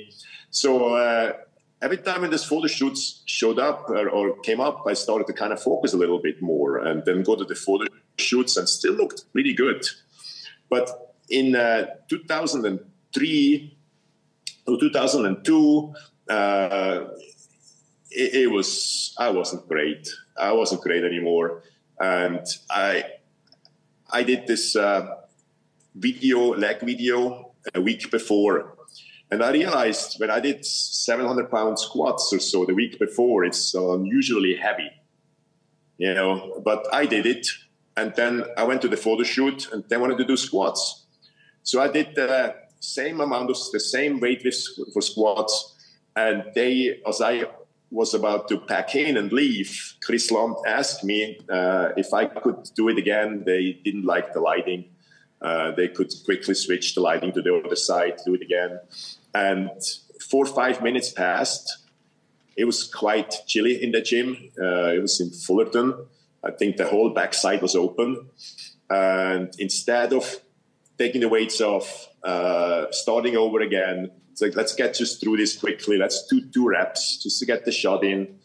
[0.61, 0.71] So
[1.05, 1.33] uh,
[1.85, 5.33] every time when this photo shoots showed up or, or, came up, I started to
[5.41, 7.85] kind of focus a little bit more and then go to the photo
[8.17, 9.81] shoots and still looked really good.
[10.69, 10.85] But
[11.29, 13.77] in uh, 2003
[14.67, 15.93] or 2002,
[16.29, 17.05] uh,
[18.11, 20.07] it, it, was I wasn't great.
[20.37, 21.63] I wasn't great anymore,
[21.99, 23.03] and I
[24.09, 25.15] I did this uh,
[25.95, 28.77] video leg video a week before
[29.29, 33.73] and I realized when I did 700 pound squats or so the week before, it's
[33.73, 34.89] unusually heavy,
[35.97, 37.47] you know, but I did it.
[37.97, 41.05] And then I went to the photo shoot and then wanted to do squats.
[41.63, 44.43] So I did the same amount of the same weight
[44.93, 45.75] for squats.
[46.15, 47.45] And they, as I
[47.89, 52.69] was about to pack in and leave, Chris Lund asked me uh, if I could
[52.75, 53.43] do it again.
[53.45, 54.85] They didn't like the lighting.
[55.41, 58.79] Uh, they could quickly switch the lighting to the other side, do it again.
[59.33, 59.69] And
[60.19, 61.77] four or five minutes passed.
[62.55, 64.51] It was quite chilly in the gym.
[64.59, 65.93] Uh, it was in Fullerton.
[66.43, 68.29] I think the whole backside was open.
[68.89, 70.37] And instead of
[70.97, 75.57] taking the weights off, uh, starting over again, it's like, let's get just through this
[75.57, 75.97] quickly.
[75.97, 78.37] Let's do two reps just to get the shot in.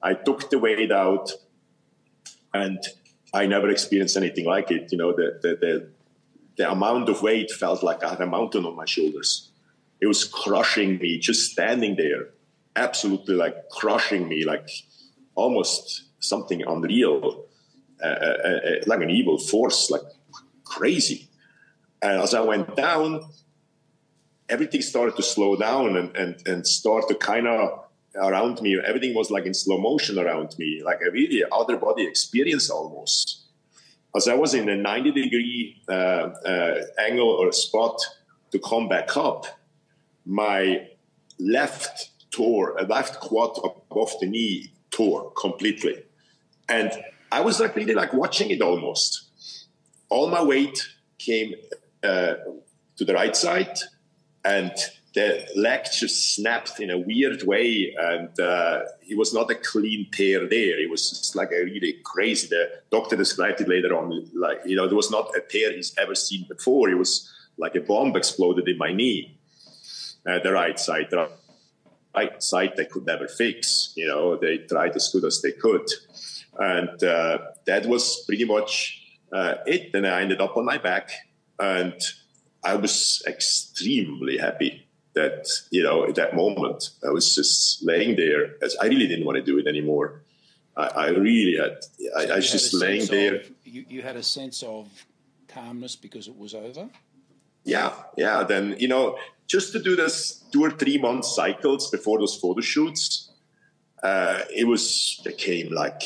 [0.00, 1.28] I took the weight out
[2.52, 2.78] and
[3.32, 4.92] I never experienced anything like it.
[4.92, 5.90] You know, the, the, the,
[6.56, 9.50] the amount of weight felt like I had a mountain on my shoulders.
[10.00, 12.28] It was crushing me just standing there,
[12.76, 14.70] absolutely like crushing me, like
[15.34, 17.46] almost something unreal,
[18.00, 20.02] uh, uh, uh, like an evil force, like
[20.62, 21.28] crazy.
[22.00, 23.28] And as I went down,
[24.48, 27.84] everything started to slow down and, and, and start to kind of
[28.16, 28.78] around me.
[28.84, 33.42] Everything was like in slow motion around me, like a really other body experience almost.
[34.16, 38.00] As I was in a 90 degree uh, uh, angle or spot
[38.52, 39.46] to come back up,
[40.24, 40.88] my
[41.38, 46.04] left tore, a left quad above the knee tore completely.
[46.68, 46.92] And
[47.32, 49.30] I was like really like watching it almost.
[50.08, 50.78] All my weight
[51.18, 51.54] came
[52.04, 52.34] uh,
[52.96, 53.76] to the right side
[54.44, 54.72] and
[55.14, 55.46] the
[55.96, 60.80] just snapped in a weird way and uh, it was not a clean tear there
[60.80, 64.74] it was just like a really crazy the doctor described it later on like you
[64.76, 68.16] know there was not a tear he's ever seen before it was like a bomb
[68.16, 69.38] exploded in my knee
[70.26, 71.08] uh, the right side.
[71.10, 71.28] The
[72.14, 73.92] right side they could never fix.
[73.96, 75.86] You know, they tried as good as they could,
[76.58, 79.02] and uh, that was pretty much
[79.32, 79.94] uh, it.
[79.94, 81.10] And I ended up on my back,
[81.58, 81.94] and
[82.64, 88.56] I was extremely happy that you know at that moment I was just laying there.
[88.62, 90.22] As I really didn't want to do it anymore.
[90.76, 91.78] I, I really had.
[92.16, 93.36] I, I was just laying there.
[93.36, 94.88] Of, you, you had a sense of
[95.46, 96.88] calmness because it was over.
[97.62, 98.42] Yeah, yeah.
[98.42, 102.60] Then you know just to do this two or three month cycles before those photo
[102.60, 103.30] shoots,
[104.02, 106.02] uh, it was became like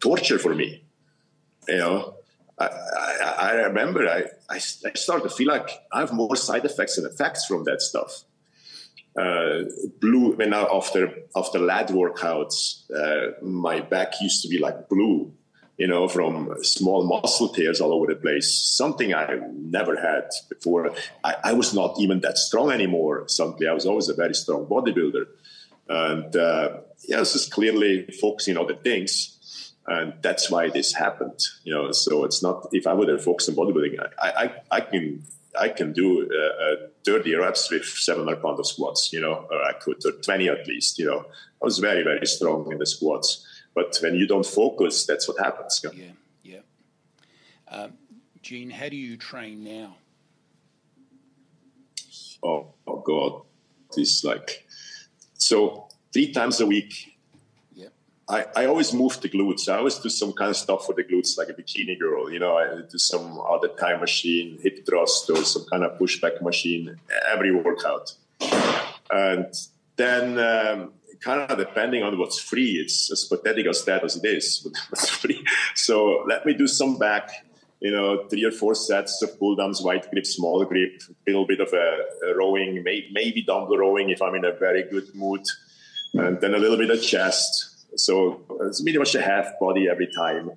[0.00, 0.84] torture for me.
[1.68, 2.15] You know,
[2.58, 6.64] I, I, I remember I, I, I, started to feel like I have more side
[6.64, 8.24] effects and effects from that stuff.
[9.18, 9.64] Uh,
[10.00, 15.32] blue when now after after lat workouts, uh, my back used to be like blue
[15.78, 20.92] you know, from small muscle tears all over the place, something I never had before.
[21.22, 23.24] I, I, was not even that strong anymore.
[23.28, 25.26] Suddenly, I was always a very strong bodybuilder.
[25.88, 29.35] And uh, yeah, this is clearly focusing on the things.
[29.88, 31.92] And that's why this happened, you know.
[31.92, 35.22] So it's not if I would have focused on bodybuilding, I, I, I can
[35.58, 39.62] I can do uh, uh, 30 reps with 700 pound of squats, you know, or
[39.62, 41.24] I could, or 20 at least, you know.
[41.62, 43.46] I was very, very strong in the squats.
[43.74, 45.84] But when you don't focus, that's what happens.
[45.94, 46.04] Yeah,
[46.42, 46.60] yeah.
[47.68, 47.92] Um,
[48.42, 49.96] Jean, how do you train now?
[52.42, 53.42] Oh, oh God,
[53.96, 54.66] it's like
[55.34, 57.15] so three times a week.
[58.28, 59.68] I, I always move the glutes.
[59.68, 62.30] I always do some kind of stuff for the glutes, like a bikini girl.
[62.30, 66.42] You know, I do some other time machine, hip thrust, or some kind of pushback
[66.42, 66.98] machine
[67.30, 68.14] every workout.
[69.10, 69.54] And
[69.96, 72.72] then um, kind of depending on what's free.
[72.82, 75.44] It's as pathetic as that as it is, what's free.
[75.74, 77.30] So let me do some back,
[77.80, 81.46] you know, three or four sets of pull downs, wide grip, small grip, a little
[81.46, 85.14] bit of a, a rowing, may, maybe dumbbell rowing if I'm in a very good
[85.14, 85.42] mood,
[86.14, 87.75] and then a little bit of chest.
[87.96, 90.50] So it's pretty much a half body every time,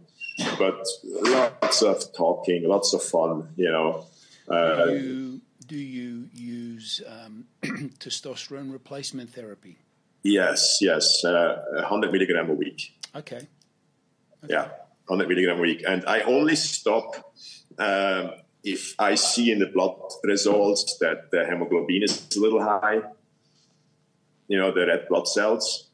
[0.58, 0.86] but
[1.22, 4.06] lots of talking, lots of fun, you know.
[4.50, 7.46] Uh, you do you use um,
[8.00, 9.78] testosterone replacement therapy?
[10.24, 12.98] Yes, yes, uh, 100 milligram a week.
[13.16, 13.38] Okay.
[13.38, 13.48] okay.
[14.50, 14.70] Yeah,
[15.06, 15.84] 100 milligram a week.
[15.88, 17.34] And I only stop
[17.78, 18.32] um,
[18.64, 23.02] if I see in the blood results that the hemoglobin is a little high,
[24.48, 25.89] you know, the red blood cells.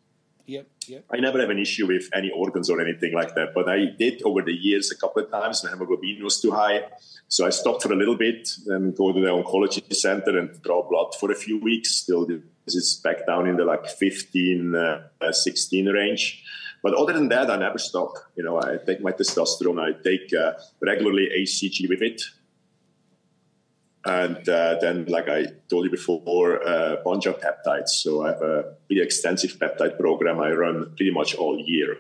[0.87, 1.05] Yep.
[1.11, 4.21] I never have an issue with any organs or anything like that, but I did
[4.23, 5.61] over the years a couple of times.
[5.61, 6.83] The hemoglobin was too high,
[7.27, 10.87] so I stopped for a little bit and go to the oncology center and draw
[10.87, 11.95] blood for a few weeks.
[11.95, 12.27] Still,
[12.67, 16.43] it's back down in the like 15, uh, 16 range.
[16.83, 18.13] But other than that, I never stop.
[18.35, 19.81] You know, I take my testosterone.
[19.81, 22.21] I take uh, regularly HCG with it.
[24.05, 27.89] And uh, then, like I told you before, a bunch of peptides.
[27.89, 31.97] So I have a pretty extensive peptide program I run pretty much all year.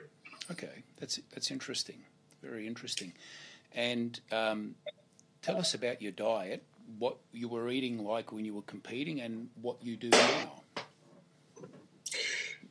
[0.51, 2.03] Okay, that's that's interesting.
[2.43, 3.13] Very interesting.
[3.73, 4.75] And um,
[5.41, 6.63] tell us about your diet.
[6.99, 10.61] What you were eating like when you were competing, and what you do now.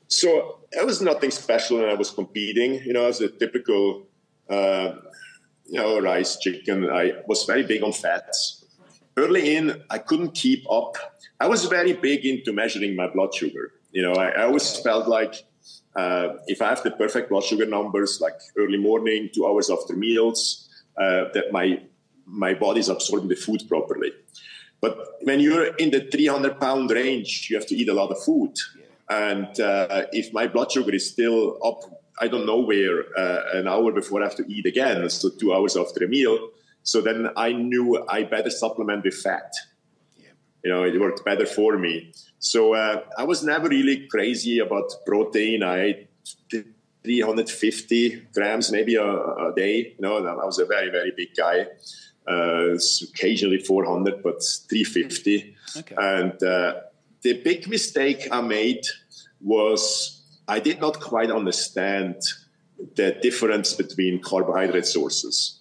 [0.06, 2.74] So it was nothing special when I was competing.
[2.84, 4.06] You know, as a typical,
[4.48, 4.92] uh,
[5.66, 6.88] you know, rice, chicken.
[6.88, 8.63] I was very big on fats
[9.16, 10.96] early in, I couldn't keep up.
[11.40, 13.72] I was very big into measuring my blood sugar.
[13.92, 15.44] You know, I, I always felt like
[15.96, 19.94] uh, if I have the perfect blood sugar numbers, like early morning, two hours after
[19.94, 21.80] meals, uh, that my
[22.26, 24.10] my body's absorbing the food properly.
[24.80, 28.22] But when you're in the 300 pound range, you have to eat a lot of
[28.22, 28.54] food.
[29.08, 31.82] And uh, if my blood sugar is still up,
[32.20, 35.52] I don't know where, uh, an hour before I have to eat again, so two
[35.52, 36.50] hours after a meal,
[36.84, 39.52] so then I knew I better supplement with fat.
[40.16, 40.28] Yeah.
[40.62, 42.12] You know, it worked better for me.
[42.38, 45.62] So uh, I was never really crazy about protein.
[45.62, 46.08] I ate
[47.02, 49.94] 350 grams maybe a, a day.
[49.96, 51.66] You know, I was a very, very big guy.
[52.26, 55.56] Uh, occasionally 400, but 350.
[55.76, 55.94] Okay.
[55.98, 56.80] And uh,
[57.22, 58.82] the big mistake I made
[59.40, 62.16] was I did not quite understand
[62.96, 65.60] the difference between carbohydrate sources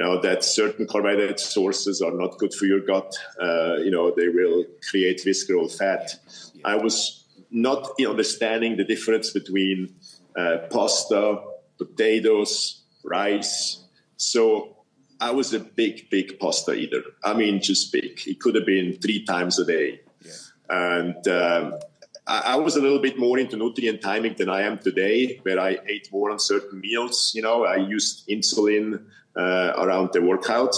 [0.00, 3.14] know that certain carbohydrate sources are not good for your gut.
[3.40, 6.16] Uh, you know, they will create visceral fat.
[6.64, 9.94] I was not understanding the difference between
[10.36, 11.40] uh, pasta,
[11.78, 13.84] potatoes, rice.
[14.16, 14.76] So
[15.20, 17.02] I was a big, big pasta eater.
[17.24, 18.20] I mean, just big.
[18.26, 20.00] It could have been three times a day.
[20.24, 20.32] Yeah.
[20.70, 21.78] And um,
[22.26, 25.58] I, I, was a little bit more into nutrient timing than I am today, where
[25.58, 27.32] I ate more on certain meals.
[27.34, 29.04] You know, I used insulin
[29.36, 30.76] uh, around the workouts.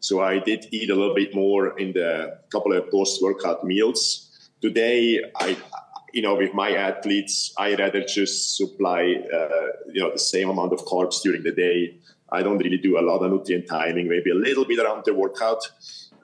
[0.00, 4.50] So I did eat a little bit more in the couple of post-workout meals.
[4.60, 5.56] Today, I,
[6.12, 10.72] you know, with my athletes, I rather just supply, uh, you know, the same amount
[10.72, 11.96] of carbs during the day.
[12.30, 15.14] I don't really do a lot of nutrient timing, maybe a little bit around the
[15.14, 15.62] workout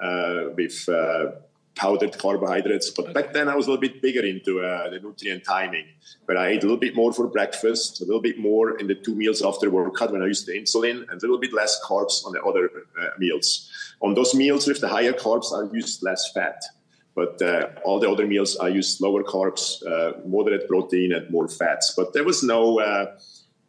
[0.00, 1.32] uh, with uh,
[1.74, 2.90] powdered carbohydrates.
[2.90, 5.86] But back then, I was a little bit bigger into uh, the nutrient timing,
[6.26, 8.94] where I ate a little bit more for breakfast, a little bit more in the
[8.94, 12.24] two meals after workout when I used the insulin, and a little bit less carbs
[12.26, 12.70] on the other
[13.00, 13.70] uh, meals.
[14.00, 16.62] On those meals with the higher carbs, I used less fat.
[17.14, 21.46] But uh, all the other meals, I used lower carbs, uh, moderate protein, and more
[21.46, 21.92] fats.
[21.94, 23.16] But there was no uh,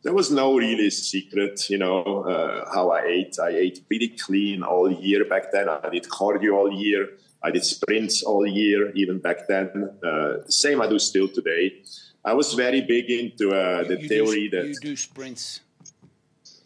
[0.03, 3.37] there was no really secret, you know, uh, how I ate.
[3.39, 5.69] I ate pretty clean all year back then.
[5.69, 7.09] I did cardio all year.
[7.43, 9.89] I did sprints all year, even back then.
[10.03, 11.83] Uh, same I do still today.
[12.23, 15.59] I was very big into uh, the you theory do, that you do sprints.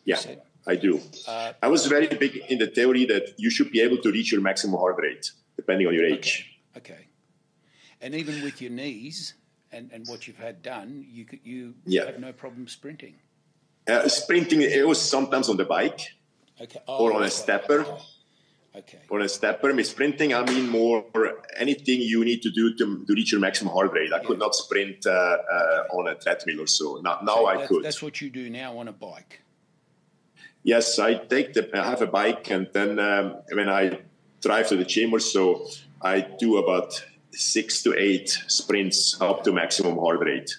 [0.05, 0.19] Yeah,
[0.67, 1.01] I do.
[1.28, 4.32] Uh, I was very big in the theory that you should be able to reach
[4.32, 6.59] your maximum heart rate depending on your age.
[6.78, 6.93] Okay.
[6.93, 7.07] okay.
[7.99, 9.34] And even with your knees
[9.71, 12.05] and, and what you've had done, you you yeah.
[12.05, 13.15] have no problem sprinting.
[13.88, 16.01] Uh, sprinting, it was sometimes on the bike
[16.61, 16.80] okay.
[16.88, 17.86] oh, or on a stepper.
[18.78, 18.97] Okay.
[18.97, 19.05] Okay.
[19.07, 21.03] For a stepper, with sprinting, I mean more
[21.57, 24.13] anything you need to do to, to reach your maximum heart rate.
[24.13, 26.99] I could not sprint uh, uh, on a treadmill or so.
[27.03, 27.84] Now, now so I could.
[27.84, 29.41] That's what you do now on a bike.
[30.63, 31.69] Yes, I take the.
[31.73, 33.99] I have a bike, and then um, when I
[34.41, 35.67] drive to the gym or so,
[36.01, 40.55] I do about six to eight sprints up to maximum heart rate.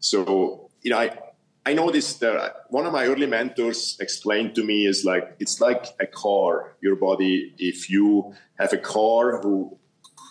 [0.00, 1.18] So you know, I
[1.66, 5.86] I noticed that one of my early mentors explained to me is like it's like
[5.98, 6.76] a car.
[6.82, 9.78] Your body, if you have a car who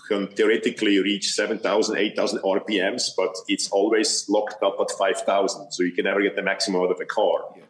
[0.07, 5.71] can theoretically reach 7,000, 8,000 RPMs, but it's always locked up at 5,000.
[5.71, 7.39] So you can never get the maximum out of a car.
[7.55, 7.63] Yeah.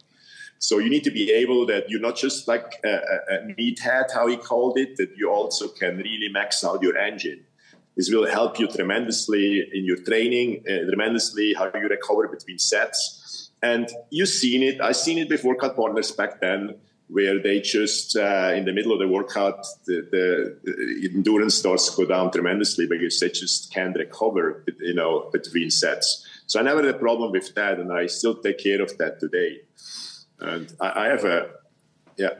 [0.58, 4.12] So you need to be able that you're not just like a, a, a meathead,
[4.12, 7.44] how he called it, that you also can really max out your engine.
[7.96, 13.23] This will help you tremendously in your training, uh, tremendously how you recover between sets
[13.64, 14.80] and you've seen it.
[14.80, 16.76] I've seen it before Cut Partners back then,
[17.08, 21.96] where they just uh, in the middle of the workout the, the, endurance starts to
[21.96, 26.26] go down tremendously because they just can't recover you know between sets.
[26.46, 29.18] So i never had a problem with that and i still take care of that
[29.18, 29.60] today.
[30.40, 31.50] And i, I have a
[32.16, 32.34] yeah.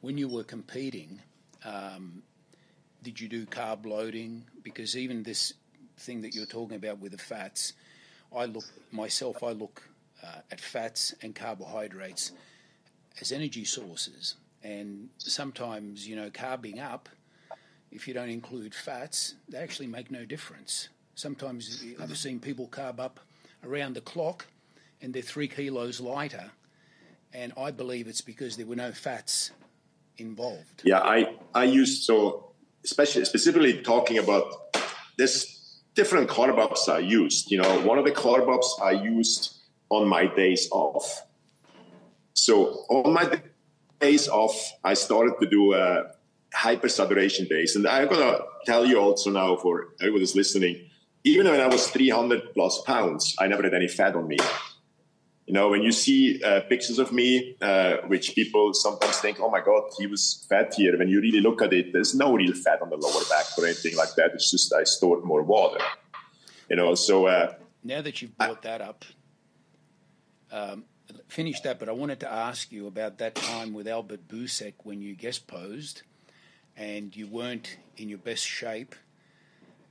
[0.00, 1.20] When you were competing
[1.64, 2.22] um,
[3.02, 4.44] did you do carb loading?
[4.62, 5.52] Because even this
[5.98, 7.72] thing that you're talking about with the fats
[8.34, 9.82] i look myself i look
[10.26, 12.32] uh, at fats and carbohydrates
[13.20, 14.34] as energy sources.
[14.62, 17.08] And sometimes, you know, carbing up,
[17.92, 20.88] if you don't include fats, they actually make no difference.
[21.14, 23.20] Sometimes I've seen people carb up
[23.64, 24.46] around the clock
[25.00, 26.50] and they're three kilos lighter.
[27.32, 29.50] And I believe it's because there were no fats
[30.18, 30.82] involved.
[30.84, 32.52] Yeah, I, I used so,
[32.84, 34.52] especially specifically talking about
[35.16, 37.50] this different carb ups I used.
[37.50, 39.55] You know, one of the carb ups I used
[39.90, 41.26] on my days off
[42.36, 43.40] so on my
[44.00, 46.10] days off, I started to do uh,
[46.54, 47.74] hypersaturation days.
[47.74, 50.88] And I'm going to tell you also now for everyone who's listening,
[51.24, 54.36] even when I was 300 plus pounds, I never had any fat on me.
[55.46, 59.50] You know, when you see uh, pictures of me, uh, which people sometimes think, oh
[59.50, 60.98] my God, he was fat here.
[60.98, 63.64] When you really look at it, there's no real fat on the lower back or
[63.64, 64.32] anything like that.
[64.34, 65.82] It's just I stored more water.
[66.68, 67.26] You know, so.
[67.26, 69.04] Uh, now that you've brought I, that up,
[70.56, 70.84] um,
[71.28, 75.02] finish that, but I wanted to ask you about that time with Albert Busek when
[75.02, 76.02] you guest posed
[76.76, 78.94] and you weren't in your best shape.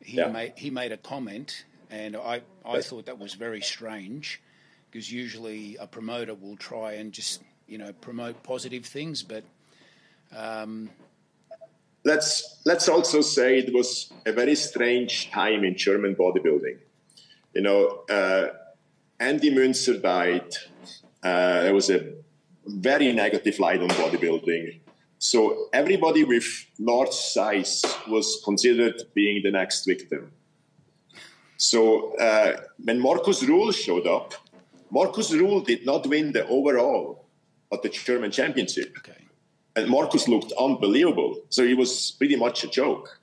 [0.02, 0.28] He yeah.
[0.28, 4.42] made he made a comment, and I I thought that was very strange
[4.90, 9.44] because usually a promoter will try and just you know promote positive things, but.
[10.36, 10.90] Um,
[12.04, 16.78] let's let's also say it was a very strange time in German bodybuilding.
[17.54, 18.48] You know, uh,
[19.20, 20.54] Andy Münzer died
[21.26, 22.14] uh, there was a
[22.68, 24.80] very negative light on bodybuilding.
[25.18, 26.46] So everybody with
[26.78, 30.32] large size was considered being the next victim.
[31.58, 34.36] So uh, when Markus Rühl showed up,
[34.92, 37.26] Markus Rühl did not win the overall
[37.74, 38.96] at the German Championship.
[39.00, 39.24] Okay.
[39.76, 41.42] And Markus looked unbelievable.
[41.50, 43.20] So he was pretty much a joke.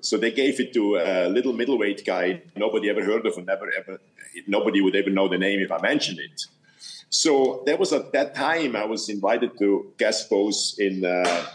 [0.00, 3.70] So they gave it to a little middleweight guy nobody ever heard of and never
[3.76, 4.00] ever
[4.46, 6.42] nobody would ever know the name if I mentioned it.
[7.10, 11.46] So that was at that time I was invited to guest pose in uh,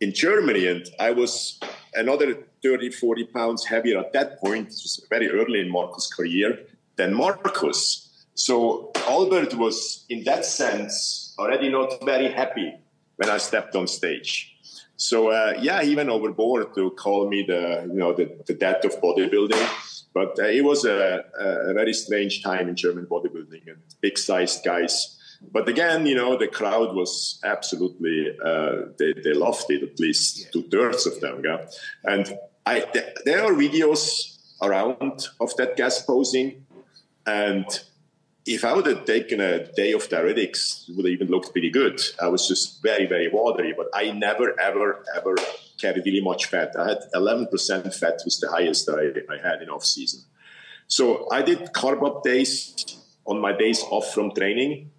[0.00, 1.58] in Germany, and I was
[1.94, 4.68] another 30, 40 pounds heavier at that point.
[4.68, 6.58] It was very early in Markus career
[6.96, 12.74] than Markus So Albert was, in that sense, already not very happy
[13.16, 14.55] when I stepped on stage.
[14.96, 18.84] So uh, yeah, he went overboard to call me the you know the, the death
[18.84, 19.68] of bodybuilding.
[20.16, 24.64] But uh, it was a, a, very strange time in German bodybuilding and big sized
[24.64, 25.14] guys.
[25.52, 30.50] But again, you know, the crowd was absolutely, uh, they, they loved it, at least
[30.54, 31.42] two thirds of them.
[31.44, 31.66] Yeah?
[32.04, 36.64] And I, th- there are videos around of that guest posing.
[37.26, 37.66] And
[38.46, 41.70] if I would have taken a day of diuretics, it would have even looked pretty
[41.70, 42.00] good.
[42.22, 45.34] I was just very, very watery, but I never, ever, ever
[45.80, 46.72] carried really much fat.
[46.78, 50.20] I had 11% fat was the highest I, I had in off season.
[50.86, 52.84] So I did carb up days
[53.26, 54.90] on my days off from training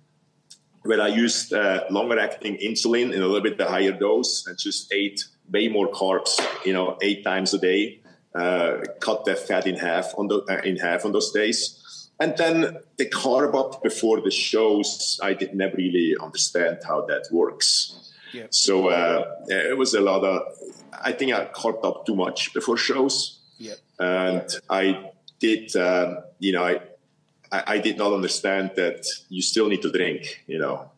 [0.84, 4.58] where I used uh, longer acting insulin in a little bit the higher dose and
[4.58, 8.02] just ate way more carbs, you know, eight times a day,
[8.36, 11.84] uh, cut the fat in half on the, uh, in half on those days.
[12.20, 17.28] And then the carb up before the shows, I did never really understand how that
[17.32, 18.12] works.
[18.34, 18.48] Yeah.
[18.50, 20.42] So uh, it was a lot of.
[21.04, 23.40] I think I caught up too much before shows.
[23.58, 23.76] Yeah.
[24.00, 25.76] And I did.
[25.76, 26.80] Um, you know, I,
[27.52, 30.44] I did not understand that you still need to drink.
[30.48, 30.92] You know,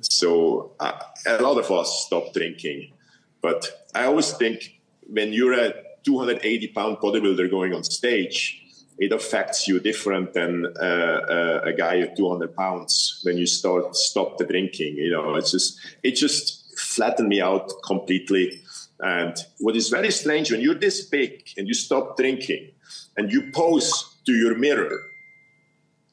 [0.00, 2.92] so uh, a lot of us stopped drinking.
[3.40, 5.72] But I always think when you're a
[6.04, 8.59] 280 pound bodybuilder going on stage,
[9.00, 13.96] it affects you different than uh, uh, a guy at 200 pounds when you start
[13.96, 14.94] stop the drinking.
[14.96, 18.60] You know, it's just it just flattened me out completely.
[19.00, 22.72] And what is very strange when you're this big and you stop drinking
[23.16, 25.00] and you pose to your mirror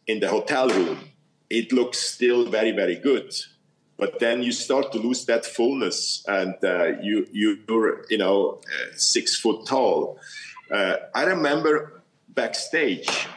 [0.07, 0.97] in the hotel room,
[1.49, 3.33] it looks still very very good.
[3.97, 8.95] But then you start to lose that fullness, and uh, you you're you know uh,
[8.95, 10.19] six foot tall.
[10.71, 11.96] Uh, I remember
[12.37, 13.27] backstage,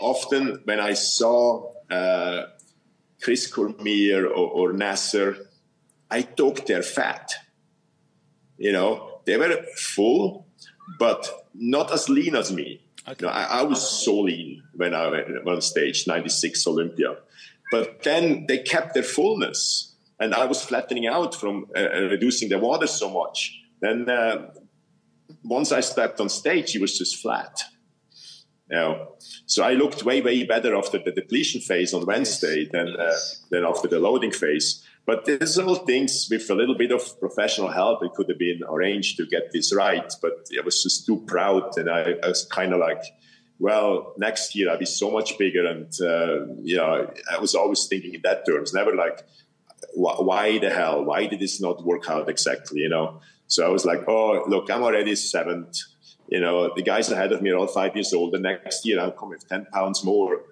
[0.00, 2.42] often when I saw uh,
[3.20, 5.48] Chris Cormier or, or Nasser,
[6.10, 7.32] I took their fat.
[8.58, 10.46] You know, they were full,
[10.98, 12.82] but not as lean as me.
[13.08, 13.16] Okay.
[13.20, 17.16] You know, I, I, was so lean when I went on stage, 96 Olympia.
[17.72, 19.96] But then they kept their fullness.
[20.20, 23.58] and I was flattening out from uh, uh, reducing the water so much.
[23.80, 24.50] Then uh,
[25.42, 27.54] once I stepped on stage, he was just flat.
[28.70, 29.16] Know?
[29.46, 32.70] So I looked way, way better after the depletion phase on Wednesday yes.
[32.72, 33.12] than, uh,
[33.50, 34.86] than after the loading phase.
[35.06, 38.04] But there's all things with a little bit of professional help.
[38.04, 41.76] It could have been arranged to get this right, but I was just too proud.
[41.78, 43.02] And I, I was kind of like,
[43.58, 45.66] well, next year I'll be so much bigger.
[45.66, 49.24] And, uh, you know, I was always thinking in that terms, never like,
[49.94, 51.04] why the hell?
[51.04, 52.80] Why did this not work out exactly?
[52.80, 53.20] You know?
[53.48, 55.76] So I was like, oh, look, I'm already seventh.
[56.30, 58.32] You know, the guys ahead of me are all five years old.
[58.32, 60.42] The next year I'll come with 10 pounds more.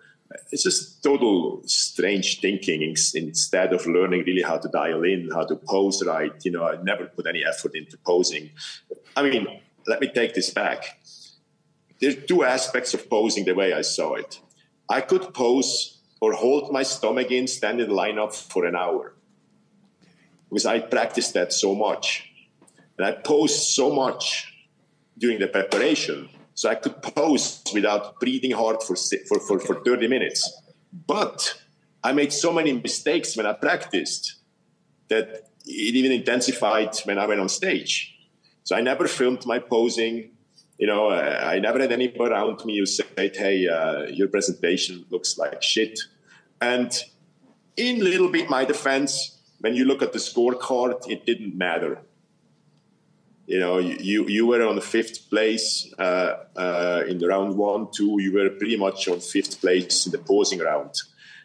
[0.50, 5.54] It's just total strange thinking instead of learning really how to dial in, how to
[5.56, 6.32] pose right.
[6.44, 8.50] You know, I never put any effort into posing.
[9.16, 9.46] I mean,
[9.86, 11.00] let me take this back.
[12.00, 14.40] There are two aspects of posing the way I saw it.
[14.88, 19.14] I could pose or hold my stomach in, stand in line up for an hour
[20.48, 22.30] because I practiced that so much.
[22.96, 24.52] And I posed so much
[25.18, 26.28] during the preparation.
[26.54, 30.40] So I could pose without breathing hard for, for, for, for 30 minutes.
[31.06, 31.60] But
[32.02, 34.36] I made so many mistakes when I practiced
[35.08, 38.14] that it even intensified when I went on stage.
[38.64, 40.30] So I never filmed my posing.
[40.78, 45.36] You know, I never had anybody around me who said, "Hey, uh, your presentation looks
[45.36, 45.98] like shit."
[46.60, 46.90] And
[47.76, 52.02] in little bit my defense, when you look at the scorecard, it didn't matter.
[53.48, 58.20] You know, you you were on fifth place uh, uh, in the round one, two.
[58.20, 60.94] You were pretty much on fifth place in the posing round.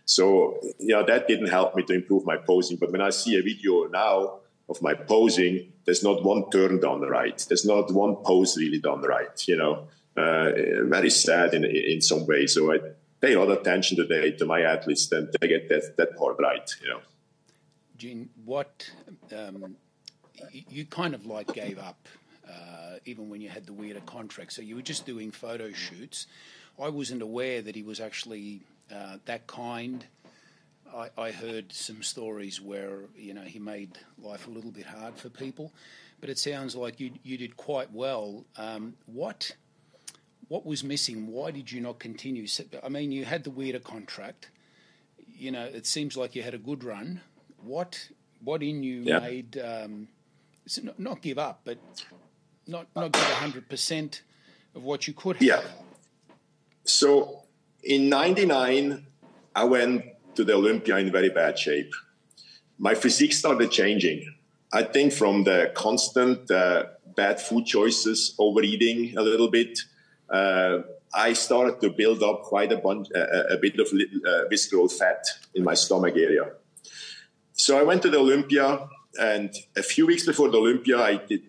[0.04, 2.76] So, you know, that didn't help me to improve my posing.
[2.76, 7.00] But when I see a video now of my posing, there's not one turn down
[7.00, 7.38] the right.
[7.48, 9.48] There's not one pose really done right.
[9.48, 9.88] You know,
[10.18, 10.52] uh,
[10.96, 12.54] very sad in in some ways.
[12.54, 12.80] So I
[13.22, 16.36] pay a lot of attention today to my athletes, and they get that that part
[16.38, 16.70] right.
[16.82, 17.02] You know.
[17.96, 18.92] Jean, what
[19.32, 19.78] um,
[20.52, 22.08] you kind of like gave up
[22.48, 24.54] uh, even when you had the Weider contract.
[24.54, 26.28] So you were just doing photo shoots.
[26.82, 28.62] I wasn't aware that he was actually
[28.94, 30.06] uh, that kind.
[30.96, 35.16] I, I, heard some stories where you know he made life a little bit hard
[35.18, 35.72] for people,
[36.20, 38.46] but it sounds like you you did quite well.
[38.58, 39.56] Um, what
[40.50, 41.28] what was missing?
[41.28, 42.46] Why did you not continue?
[42.84, 44.50] I mean, you had the Weider contract.
[45.36, 47.22] You know, it seems like you had a good run
[47.64, 48.10] what
[48.44, 49.20] what in you yeah.
[49.20, 50.08] made um,
[50.98, 51.78] not, give up, but
[52.68, 54.24] not not give hundred percent
[54.76, 55.44] of what you could have.
[55.44, 55.62] Yeah.
[56.86, 57.44] So
[57.84, 59.06] in '99,
[59.56, 60.06] I went
[60.36, 61.94] to the Olympia in very bad shape.
[62.78, 64.34] My physique started changing.
[64.72, 66.86] I think from the constant uh,
[67.16, 69.80] bad food choices, overeating a little bit.
[70.30, 70.80] Uh,
[71.16, 75.24] I started to build up quite a bunch, a, a bit of uh, visceral fat
[75.54, 76.54] in my stomach area
[77.54, 78.88] so I went to the Olympia,
[79.20, 81.44] and a few weeks before the Olympia, I did,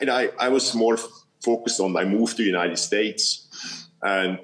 [0.00, 0.98] and I, I was more
[1.42, 3.48] focused on my move to the United States.
[4.02, 4.38] And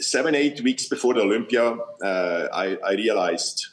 [0.00, 3.66] seven, eight weeks before the Olympia, uh, I, I, realized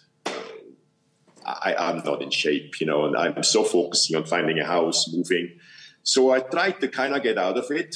[1.46, 5.12] I, am not in shape, you know, and I'm so focusing on finding a house,
[5.12, 5.60] moving.
[6.04, 7.96] So I tried to kind of get out of it.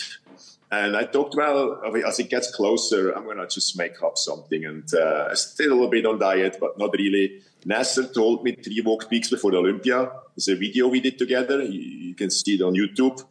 [0.71, 4.65] And I thought, well, as it gets closer, I'm going to just make up something.
[4.65, 7.41] And uh, still a little bit on diet, but not really.
[7.65, 10.11] Nasser told me three walk weeks before the Olympia.
[10.37, 11.63] It's a video we did together.
[11.63, 13.21] You, can see it on YouTube.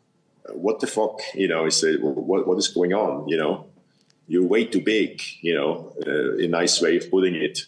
[0.46, 1.20] Uh, what the fuck?
[1.34, 3.28] You know, he said, what, what is going on?
[3.28, 3.66] You know,
[4.26, 7.60] you're way too big, you know, uh, a nice way of putting it.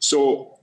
[0.00, 0.58] So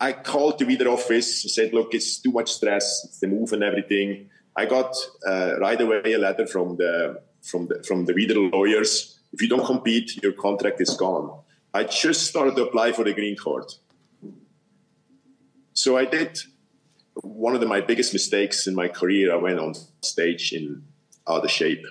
[0.00, 3.62] I called the Weider office, said, look, it's too much stress, it's the move and
[3.62, 4.28] everything.
[4.56, 9.18] I got uh, right away a letter from the from the from the Weider lawyers.
[9.32, 11.38] If you don't compete, your contract is gone.
[11.72, 13.64] I just started to apply for the green card.
[15.74, 16.38] So I did
[17.22, 19.32] one of the, my biggest mistakes in my career.
[19.32, 20.82] I went on stage in
[21.28, 21.84] out of shape.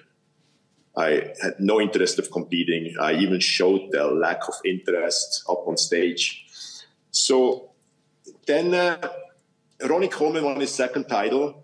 [0.97, 2.95] I had no interest of competing.
[2.99, 6.45] I even showed the lack of interest up on stage.
[7.11, 7.71] So
[8.45, 8.97] then uh,
[9.87, 11.63] Ronnie Coleman won his second title.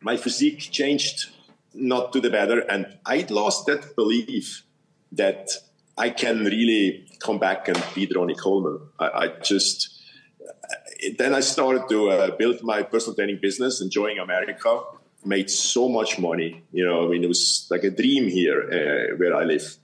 [0.00, 1.30] My physique changed
[1.74, 4.62] not to the better, and I lost that belief
[5.12, 5.50] that
[5.98, 8.80] I can really come back and beat Ronnie Coleman.
[8.98, 10.00] I, I just
[11.18, 14.82] then I started to uh, build my personal training business, enjoying America.
[15.24, 17.04] Made so much money, you know.
[17.04, 19.76] I mean, it was like a dream here uh, where I live.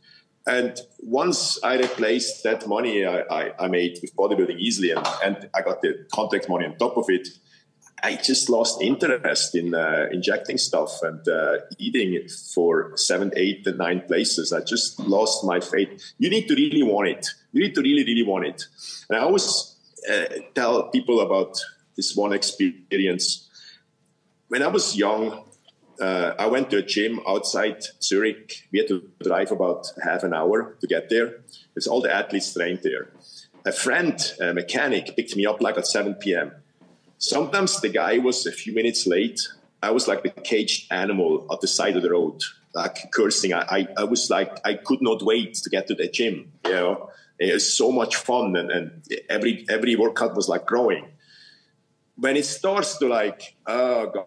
[0.47, 5.51] And once I replaced that money I, I, I made with bodybuilding easily, and, and,
[5.55, 7.29] I got the contact money on top of it,
[8.03, 13.79] I just lost interest in uh, injecting stuff and uh, eating for seven, eight, and
[13.79, 14.53] nine places.
[14.53, 16.13] I just lost my faith.
[16.19, 17.27] You need to really want it.
[17.53, 18.65] You need to really, really want it.
[19.09, 19.76] And I always
[20.11, 21.59] uh, tell people about
[21.97, 23.49] this one experience.
[24.49, 25.45] When I was young,
[26.01, 28.69] uh, I went to a gym outside Zurich.
[28.73, 31.41] We had to drive about half an hour to get there.
[31.75, 33.09] It's all the athletes trained there.
[33.65, 36.53] A friend, a mechanic, picked me up like at 7 p.m.
[37.19, 39.41] Sometimes the guy was a few minutes late.
[39.83, 42.43] I was like the caged animal at the side of the road,
[42.75, 43.53] like cursing.
[43.53, 46.53] I, I, I was like, I could not wait to get to the gym.
[46.65, 51.07] You know, it was so much fun, and, and every every workout was like growing.
[52.17, 54.27] When it starts to like, oh god,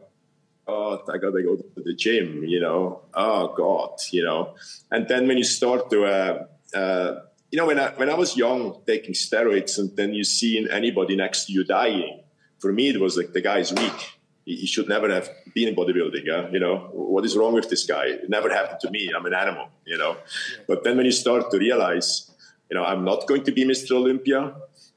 [0.69, 3.01] God, I gotta go to the gym, you know.
[3.13, 4.55] Oh God, you know.
[4.91, 6.45] And then when you start to, uh,
[6.77, 7.11] uh,
[7.51, 11.15] you know, when I when I was young, taking steroids, and then you see anybody
[11.15, 12.21] next to you dying.
[12.59, 13.99] For me, it was like the guy's weak.
[14.45, 16.25] He, should never have been in bodybuilding.
[16.27, 18.05] Uh, you know, what is wrong with this guy?
[18.05, 19.11] It never happened to me.
[19.15, 19.69] I'm an animal.
[19.85, 20.11] You know.
[20.11, 20.63] Yeah.
[20.67, 22.28] But then when you start to realize,
[22.69, 23.91] you know, I'm not going to be Mr.
[23.91, 24.53] Olympia.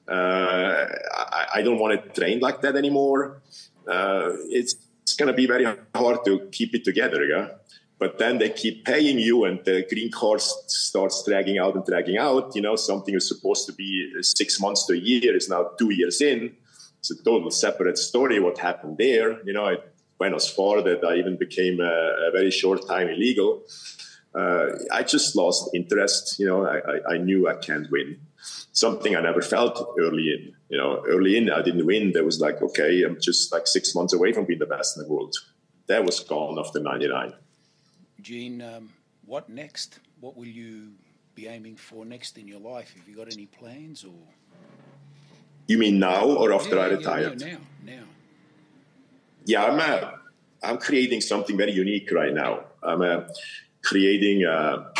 [0.09, 3.41] Uh, I, I, don't want to train like that anymore.
[3.89, 5.65] Uh, it's it's going to be very
[5.95, 7.25] hard to keep it together.
[7.25, 7.49] Yeah?
[7.99, 12.19] But then they keep paying you, and the green card starts dragging out and dragging
[12.19, 12.55] out.
[12.57, 15.91] You know, something is supposed to be six months to a year is now two
[15.91, 16.57] years in.
[16.99, 18.41] It's a total separate story.
[18.41, 19.41] What happened there?
[19.45, 19.83] You know, it
[20.19, 21.95] went as far that I even became a,
[22.29, 23.63] a very short time illegal.
[24.35, 26.39] Uh, I just lost interest.
[26.39, 28.19] You know, I, I, I knew I can't win
[28.73, 30.55] something I never felt early in.
[30.69, 32.13] You know, early in, I didn't win.
[32.13, 35.05] There was like, okay, I'm just like six months away from being the best in
[35.05, 35.35] the world.
[35.87, 37.35] That was gone after 99.
[38.21, 38.91] Jean, um,
[39.27, 40.01] what next?
[40.21, 40.93] What will you
[41.35, 42.95] be aiming for next in your life?
[42.97, 44.15] Have you got any plans or?
[45.67, 47.41] You mean now or after yeah, I retired?
[47.41, 48.03] Yeah, now, now.
[49.45, 50.11] Yeah, I'm, uh,
[50.63, 52.65] I'm creating something very unique right now.
[52.83, 53.23] I'm uh,
[53.83, 54.93] creating uh,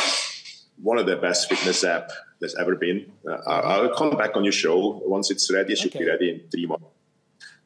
[0.81, 2.09] one of the best fitness app
[2.39, 3.11] there's ever been.
[3.27, 5.73] Uh, I'll come back on your show once it's ready.
[5.73, 6.05] It should okay.
[6.05, 6.85] be ready in three months.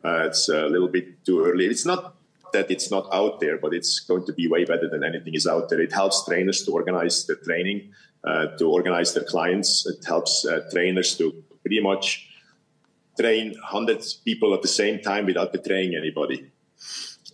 [0.04, 1.66] Uh, it's a little bit too early.
[1.66, 2.16] It's not
[2.54, 5.48] that it's not out there, but it's going to be way better than anything is
[5.48, 5.82] out there.
[5.82, 7.92] It helps trainers to organize their training,
[8.24, 9.86] uh, to organize their clients.
[9.86, 12.30] It helps uh, trainers to pretty much
[13.20, 16.52] train hundreds people at the same time without betraying anybody.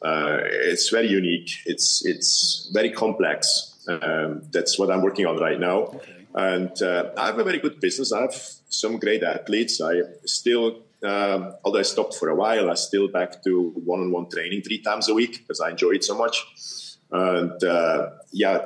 [0.01, 1.49] Uh, it's very unique.
[1.65, 3.72] It's it's very complex.
[3.87, 5.77] Um, that's what I'm working on right now.
[5.77, 6.25] Okay.
[6.35, 8.11] And uh, I have a very good business.
[8.11, 8.35] I have
[8.69, 9.79] some great athletes.
[9.81, 14.63] I still, um, although I stopped for a while, I still back to one-on-one training
[14.63, 16.43] three times a week because I enjoy it so much.
[17.11, 18.65] And uh, yeah,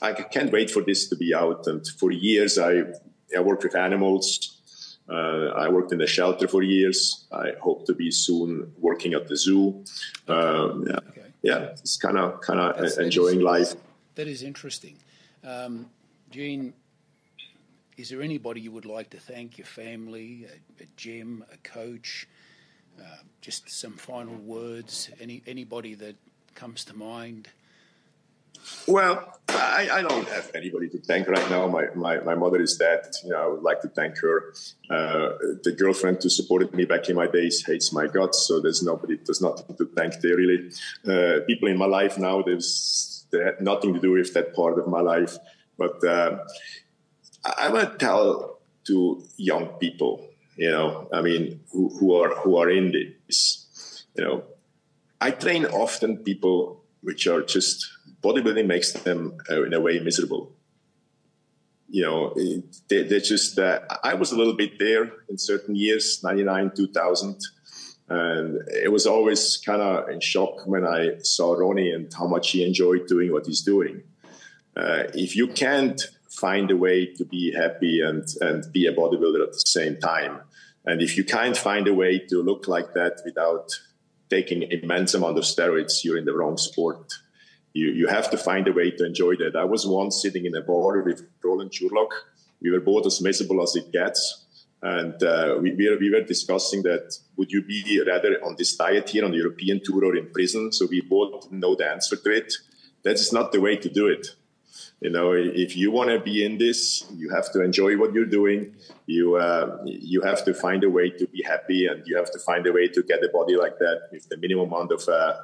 [0.00, 1.66] I can't wait for this to be out.
[1.66, 2.84] And for years, I,
[3.36, 4.96] I worked with animals.
[5.08, 7.26] Uh, I worked in the shelter for years.
[7.30, 9.84] I hope to be soon working at the zoo.
[10.28, 11.26] Um, yeah, okay.
[11.42, 13.74] yeah, it's kind of kind of enjoying life.
[14.14, 14.96] That is interesting.
[15.44, 15.90] Um,
[16.30, 16.74] Jean,
[17.96, 19.58] is there anybody you would like to thank?
[19.58, 22.26] Your family, a, a gym, a coach,
[23.00, 25.10] uh, just some final words?
[25.20, 26.16] Any anybody that
[26.54, 27.48] comes to mind?
[28.86, 31.66] Well, I, I, don't have anybody to thank right now.
[31.66, 33.00] My, my, my mother is dead.
[33.24, 34.54] You know, I would like to thank her.
[34.88, 35.32] Uh,
[35.64, 39.18] the girlfriend who supported me back in my days hates my guts, so there's nobody,
[39.24, 40.70] there's nothing to thank there really.
[41.06, 43.11] Uh, people in my life now, there's
[43.60, 45.36] nothing to do with that part of my life.
[45.78, 46.38] But uh,
[47.58, 52.56] I want to tell to young people, you know, I mean, who, who are who
[52.56, 52.92] are in
[53.26, 54.44] this, you know,
[55.20, 57.88] I train often people which are just
[58.22, 60.52] bodybuilding makes them uh, in a way miserable.
[61.88, 62.34] You know,
[62.88, 63.58] they, they're just.
[63.58, 67.36] Uh, I was a little bit there in certain years, ninety nine, two thousand.
[68.08, 72.50] And it was always kind of in shock when I saw Ronnie and how much
[72.50, 74.02] he enjoyed doing what he's doing.
[74.76, 76.00] Uh, if you can't
[76.32, 80.40] find a way to be happy and, and be a bodybuilder at the same time.
[80.84, 83.70] And if you can't find a way to look like that without
[84.30, 87.12] taking immense amount of steroids, you're in the wrong sport.
[87.74, 89.56] You, you have to find a way to enjoy that.
[89.56, 92.08] I was once sitting in a bar with Roland Cziurlok.
[92.60, 94.41] We were both as miserable as it gets.
[94.82, 98.74] And uh, we, we, were, we were discussing that would you be rather on this
[98.76, 100.72] diet here on the European tour or in prison?
[100.72, 102.52] So we both know the answer to it.
[103.04, 104.26] That's not the way to do it
[105.02, 108.32] you know if you want to be in this you have to enjoy what you're
[108.40, 108.74] doing
[109.06, 112.38] you uh, you have to find a way to be happy and you have to
[112.38, 115.34] find a way to get a body like that with the minimum amount of uh,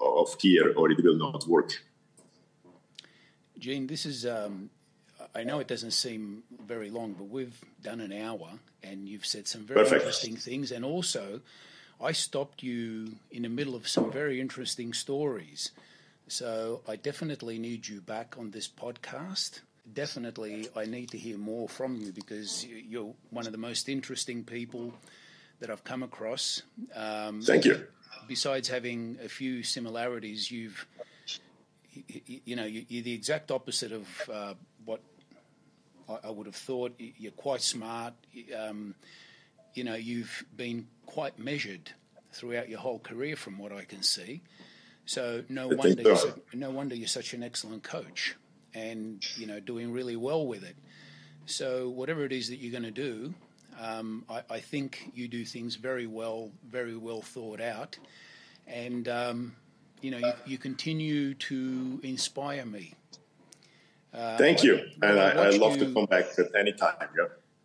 [0.00, 1.70] of gear or it will not work
[3.58, 4.70] Jean this is um,
[5.36, 8.48] i know it doesn't seem very long but we've done an hour
[8.82, 10.02] and you've said some very Perfect.
[10.02, 11.40] interesting things and also
[12.00, 15.70] i stopped you in the middle of some very interesting stories
[16.28, 19.60] so I definitely need you back on this podcast.
[19.92, 24.42] Definitely, I need to hear more from you because you're one of the most interesting
[24.42, 24.92] people
[25.60, 26.62] that I've come across.
[26.94, 27.86] Um, Thank you.
[28.26, 30.84] Besides having a few similarities, you've
[32.44, 34.54] you, know you, are the exact opposite of uh,
[36.08, 36.94] I, I, would have thought.
[36.98, 38.14] You're quite smart.
[38.56, 38.94] Um,
[39.74, 41.92] you know, you've been quite measured
[42.32, 44.42] throughout your whole career, from what I can see.
[45.06, 46.34] So no I wonder, so.
[46.52, 48.34] no wonder you're such an excellent coach,
[48.74, 50.76] and you know, doing really well with it.
[51.46, 53.32] So whatever it is that you're going to do,
[53.80, 57.98] um, I, I, think you do things very well, very well thought out,
[58.66, 59.54] and um,
[60.00, 62.94] you know, you, you, continue to inspire me.
[64.12, 66.94] Uh, Thank you, I, and I, I love you, to come back at any time.
[67.16, 67.24] Yeah.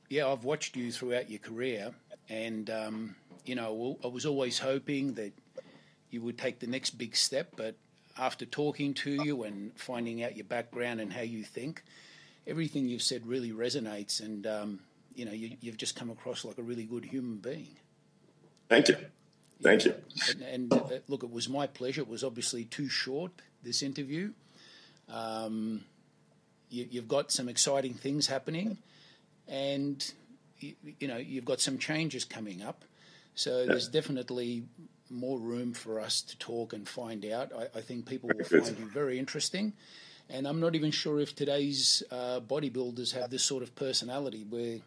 [0.10, 1.94] Yeah, I've watched you throughout your career,
[2.28, 3.16] and um,
[3.46, 5.32] you know, I was always hoping that
[6.10, 7.76] you would take the next big step, but
[8.18, 11.84] after talking to you and finding out your background and how you think,
[12.46, 14.80] everything you've said really resonates, and um,
[15.16, 17.78] you know, you, have just come across like a really good human being.
[18.70, 18.98] Thank you.
[19.62, 19.96] Thank you.
[20.30, 22.02] And, and uh, look, it was my pleasure.
[22.02, 23.32] It was obviously too short,
[23.64, 24.32] this interview.
[25.08, 25.84] Um,
[26.72, 28.78] you, have got some exciting things happening,
[29.48, 30.12] and
[30.60, 32.84] you, you, know you've got some changes coming up.
[33.36, 34.64] So there's definitely
[35.10, 37.52] more room for us to talk and find out.
[37.54, 39.74] I, I think people will find you very interesting.
[40.30, 44.78] And I'm not even sure if today's uh, bodybuilders have this sort of personality where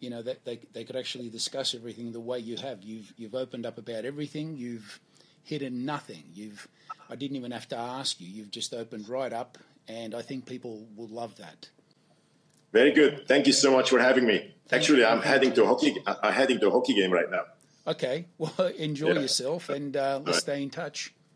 [0.00, 2.82] you know that they they could actually discuss everything the way you have.
[2.82, 4.56] You've you've opened up about everything.
[4.56, 5.00] You've
[5.44, 6.24] hidden nothing.
[6.34, 6.66] You've
[7.10, 8.26] I didn't even have to ask you.
[8.26, 9.58] You've just opened right up,
[9.88, 11.68] and I think people will love that.
[12.72, 13.28] Very good.
[13.28, 14.54] Thank you so much for having me.
[14.68, 15.06] Thank Actually, you.
[15.06, 15.96] I'm heading to a hockey.
[16.06, 17.44] I'm heading to a hockey game right now.
[17.86, 18.26] Okay.
[18.38, 19.20] Well, enjoy yeah.
[19.20, 20.42] yourself, and uh, let's right.
[20.42, 21.14] stay in touch.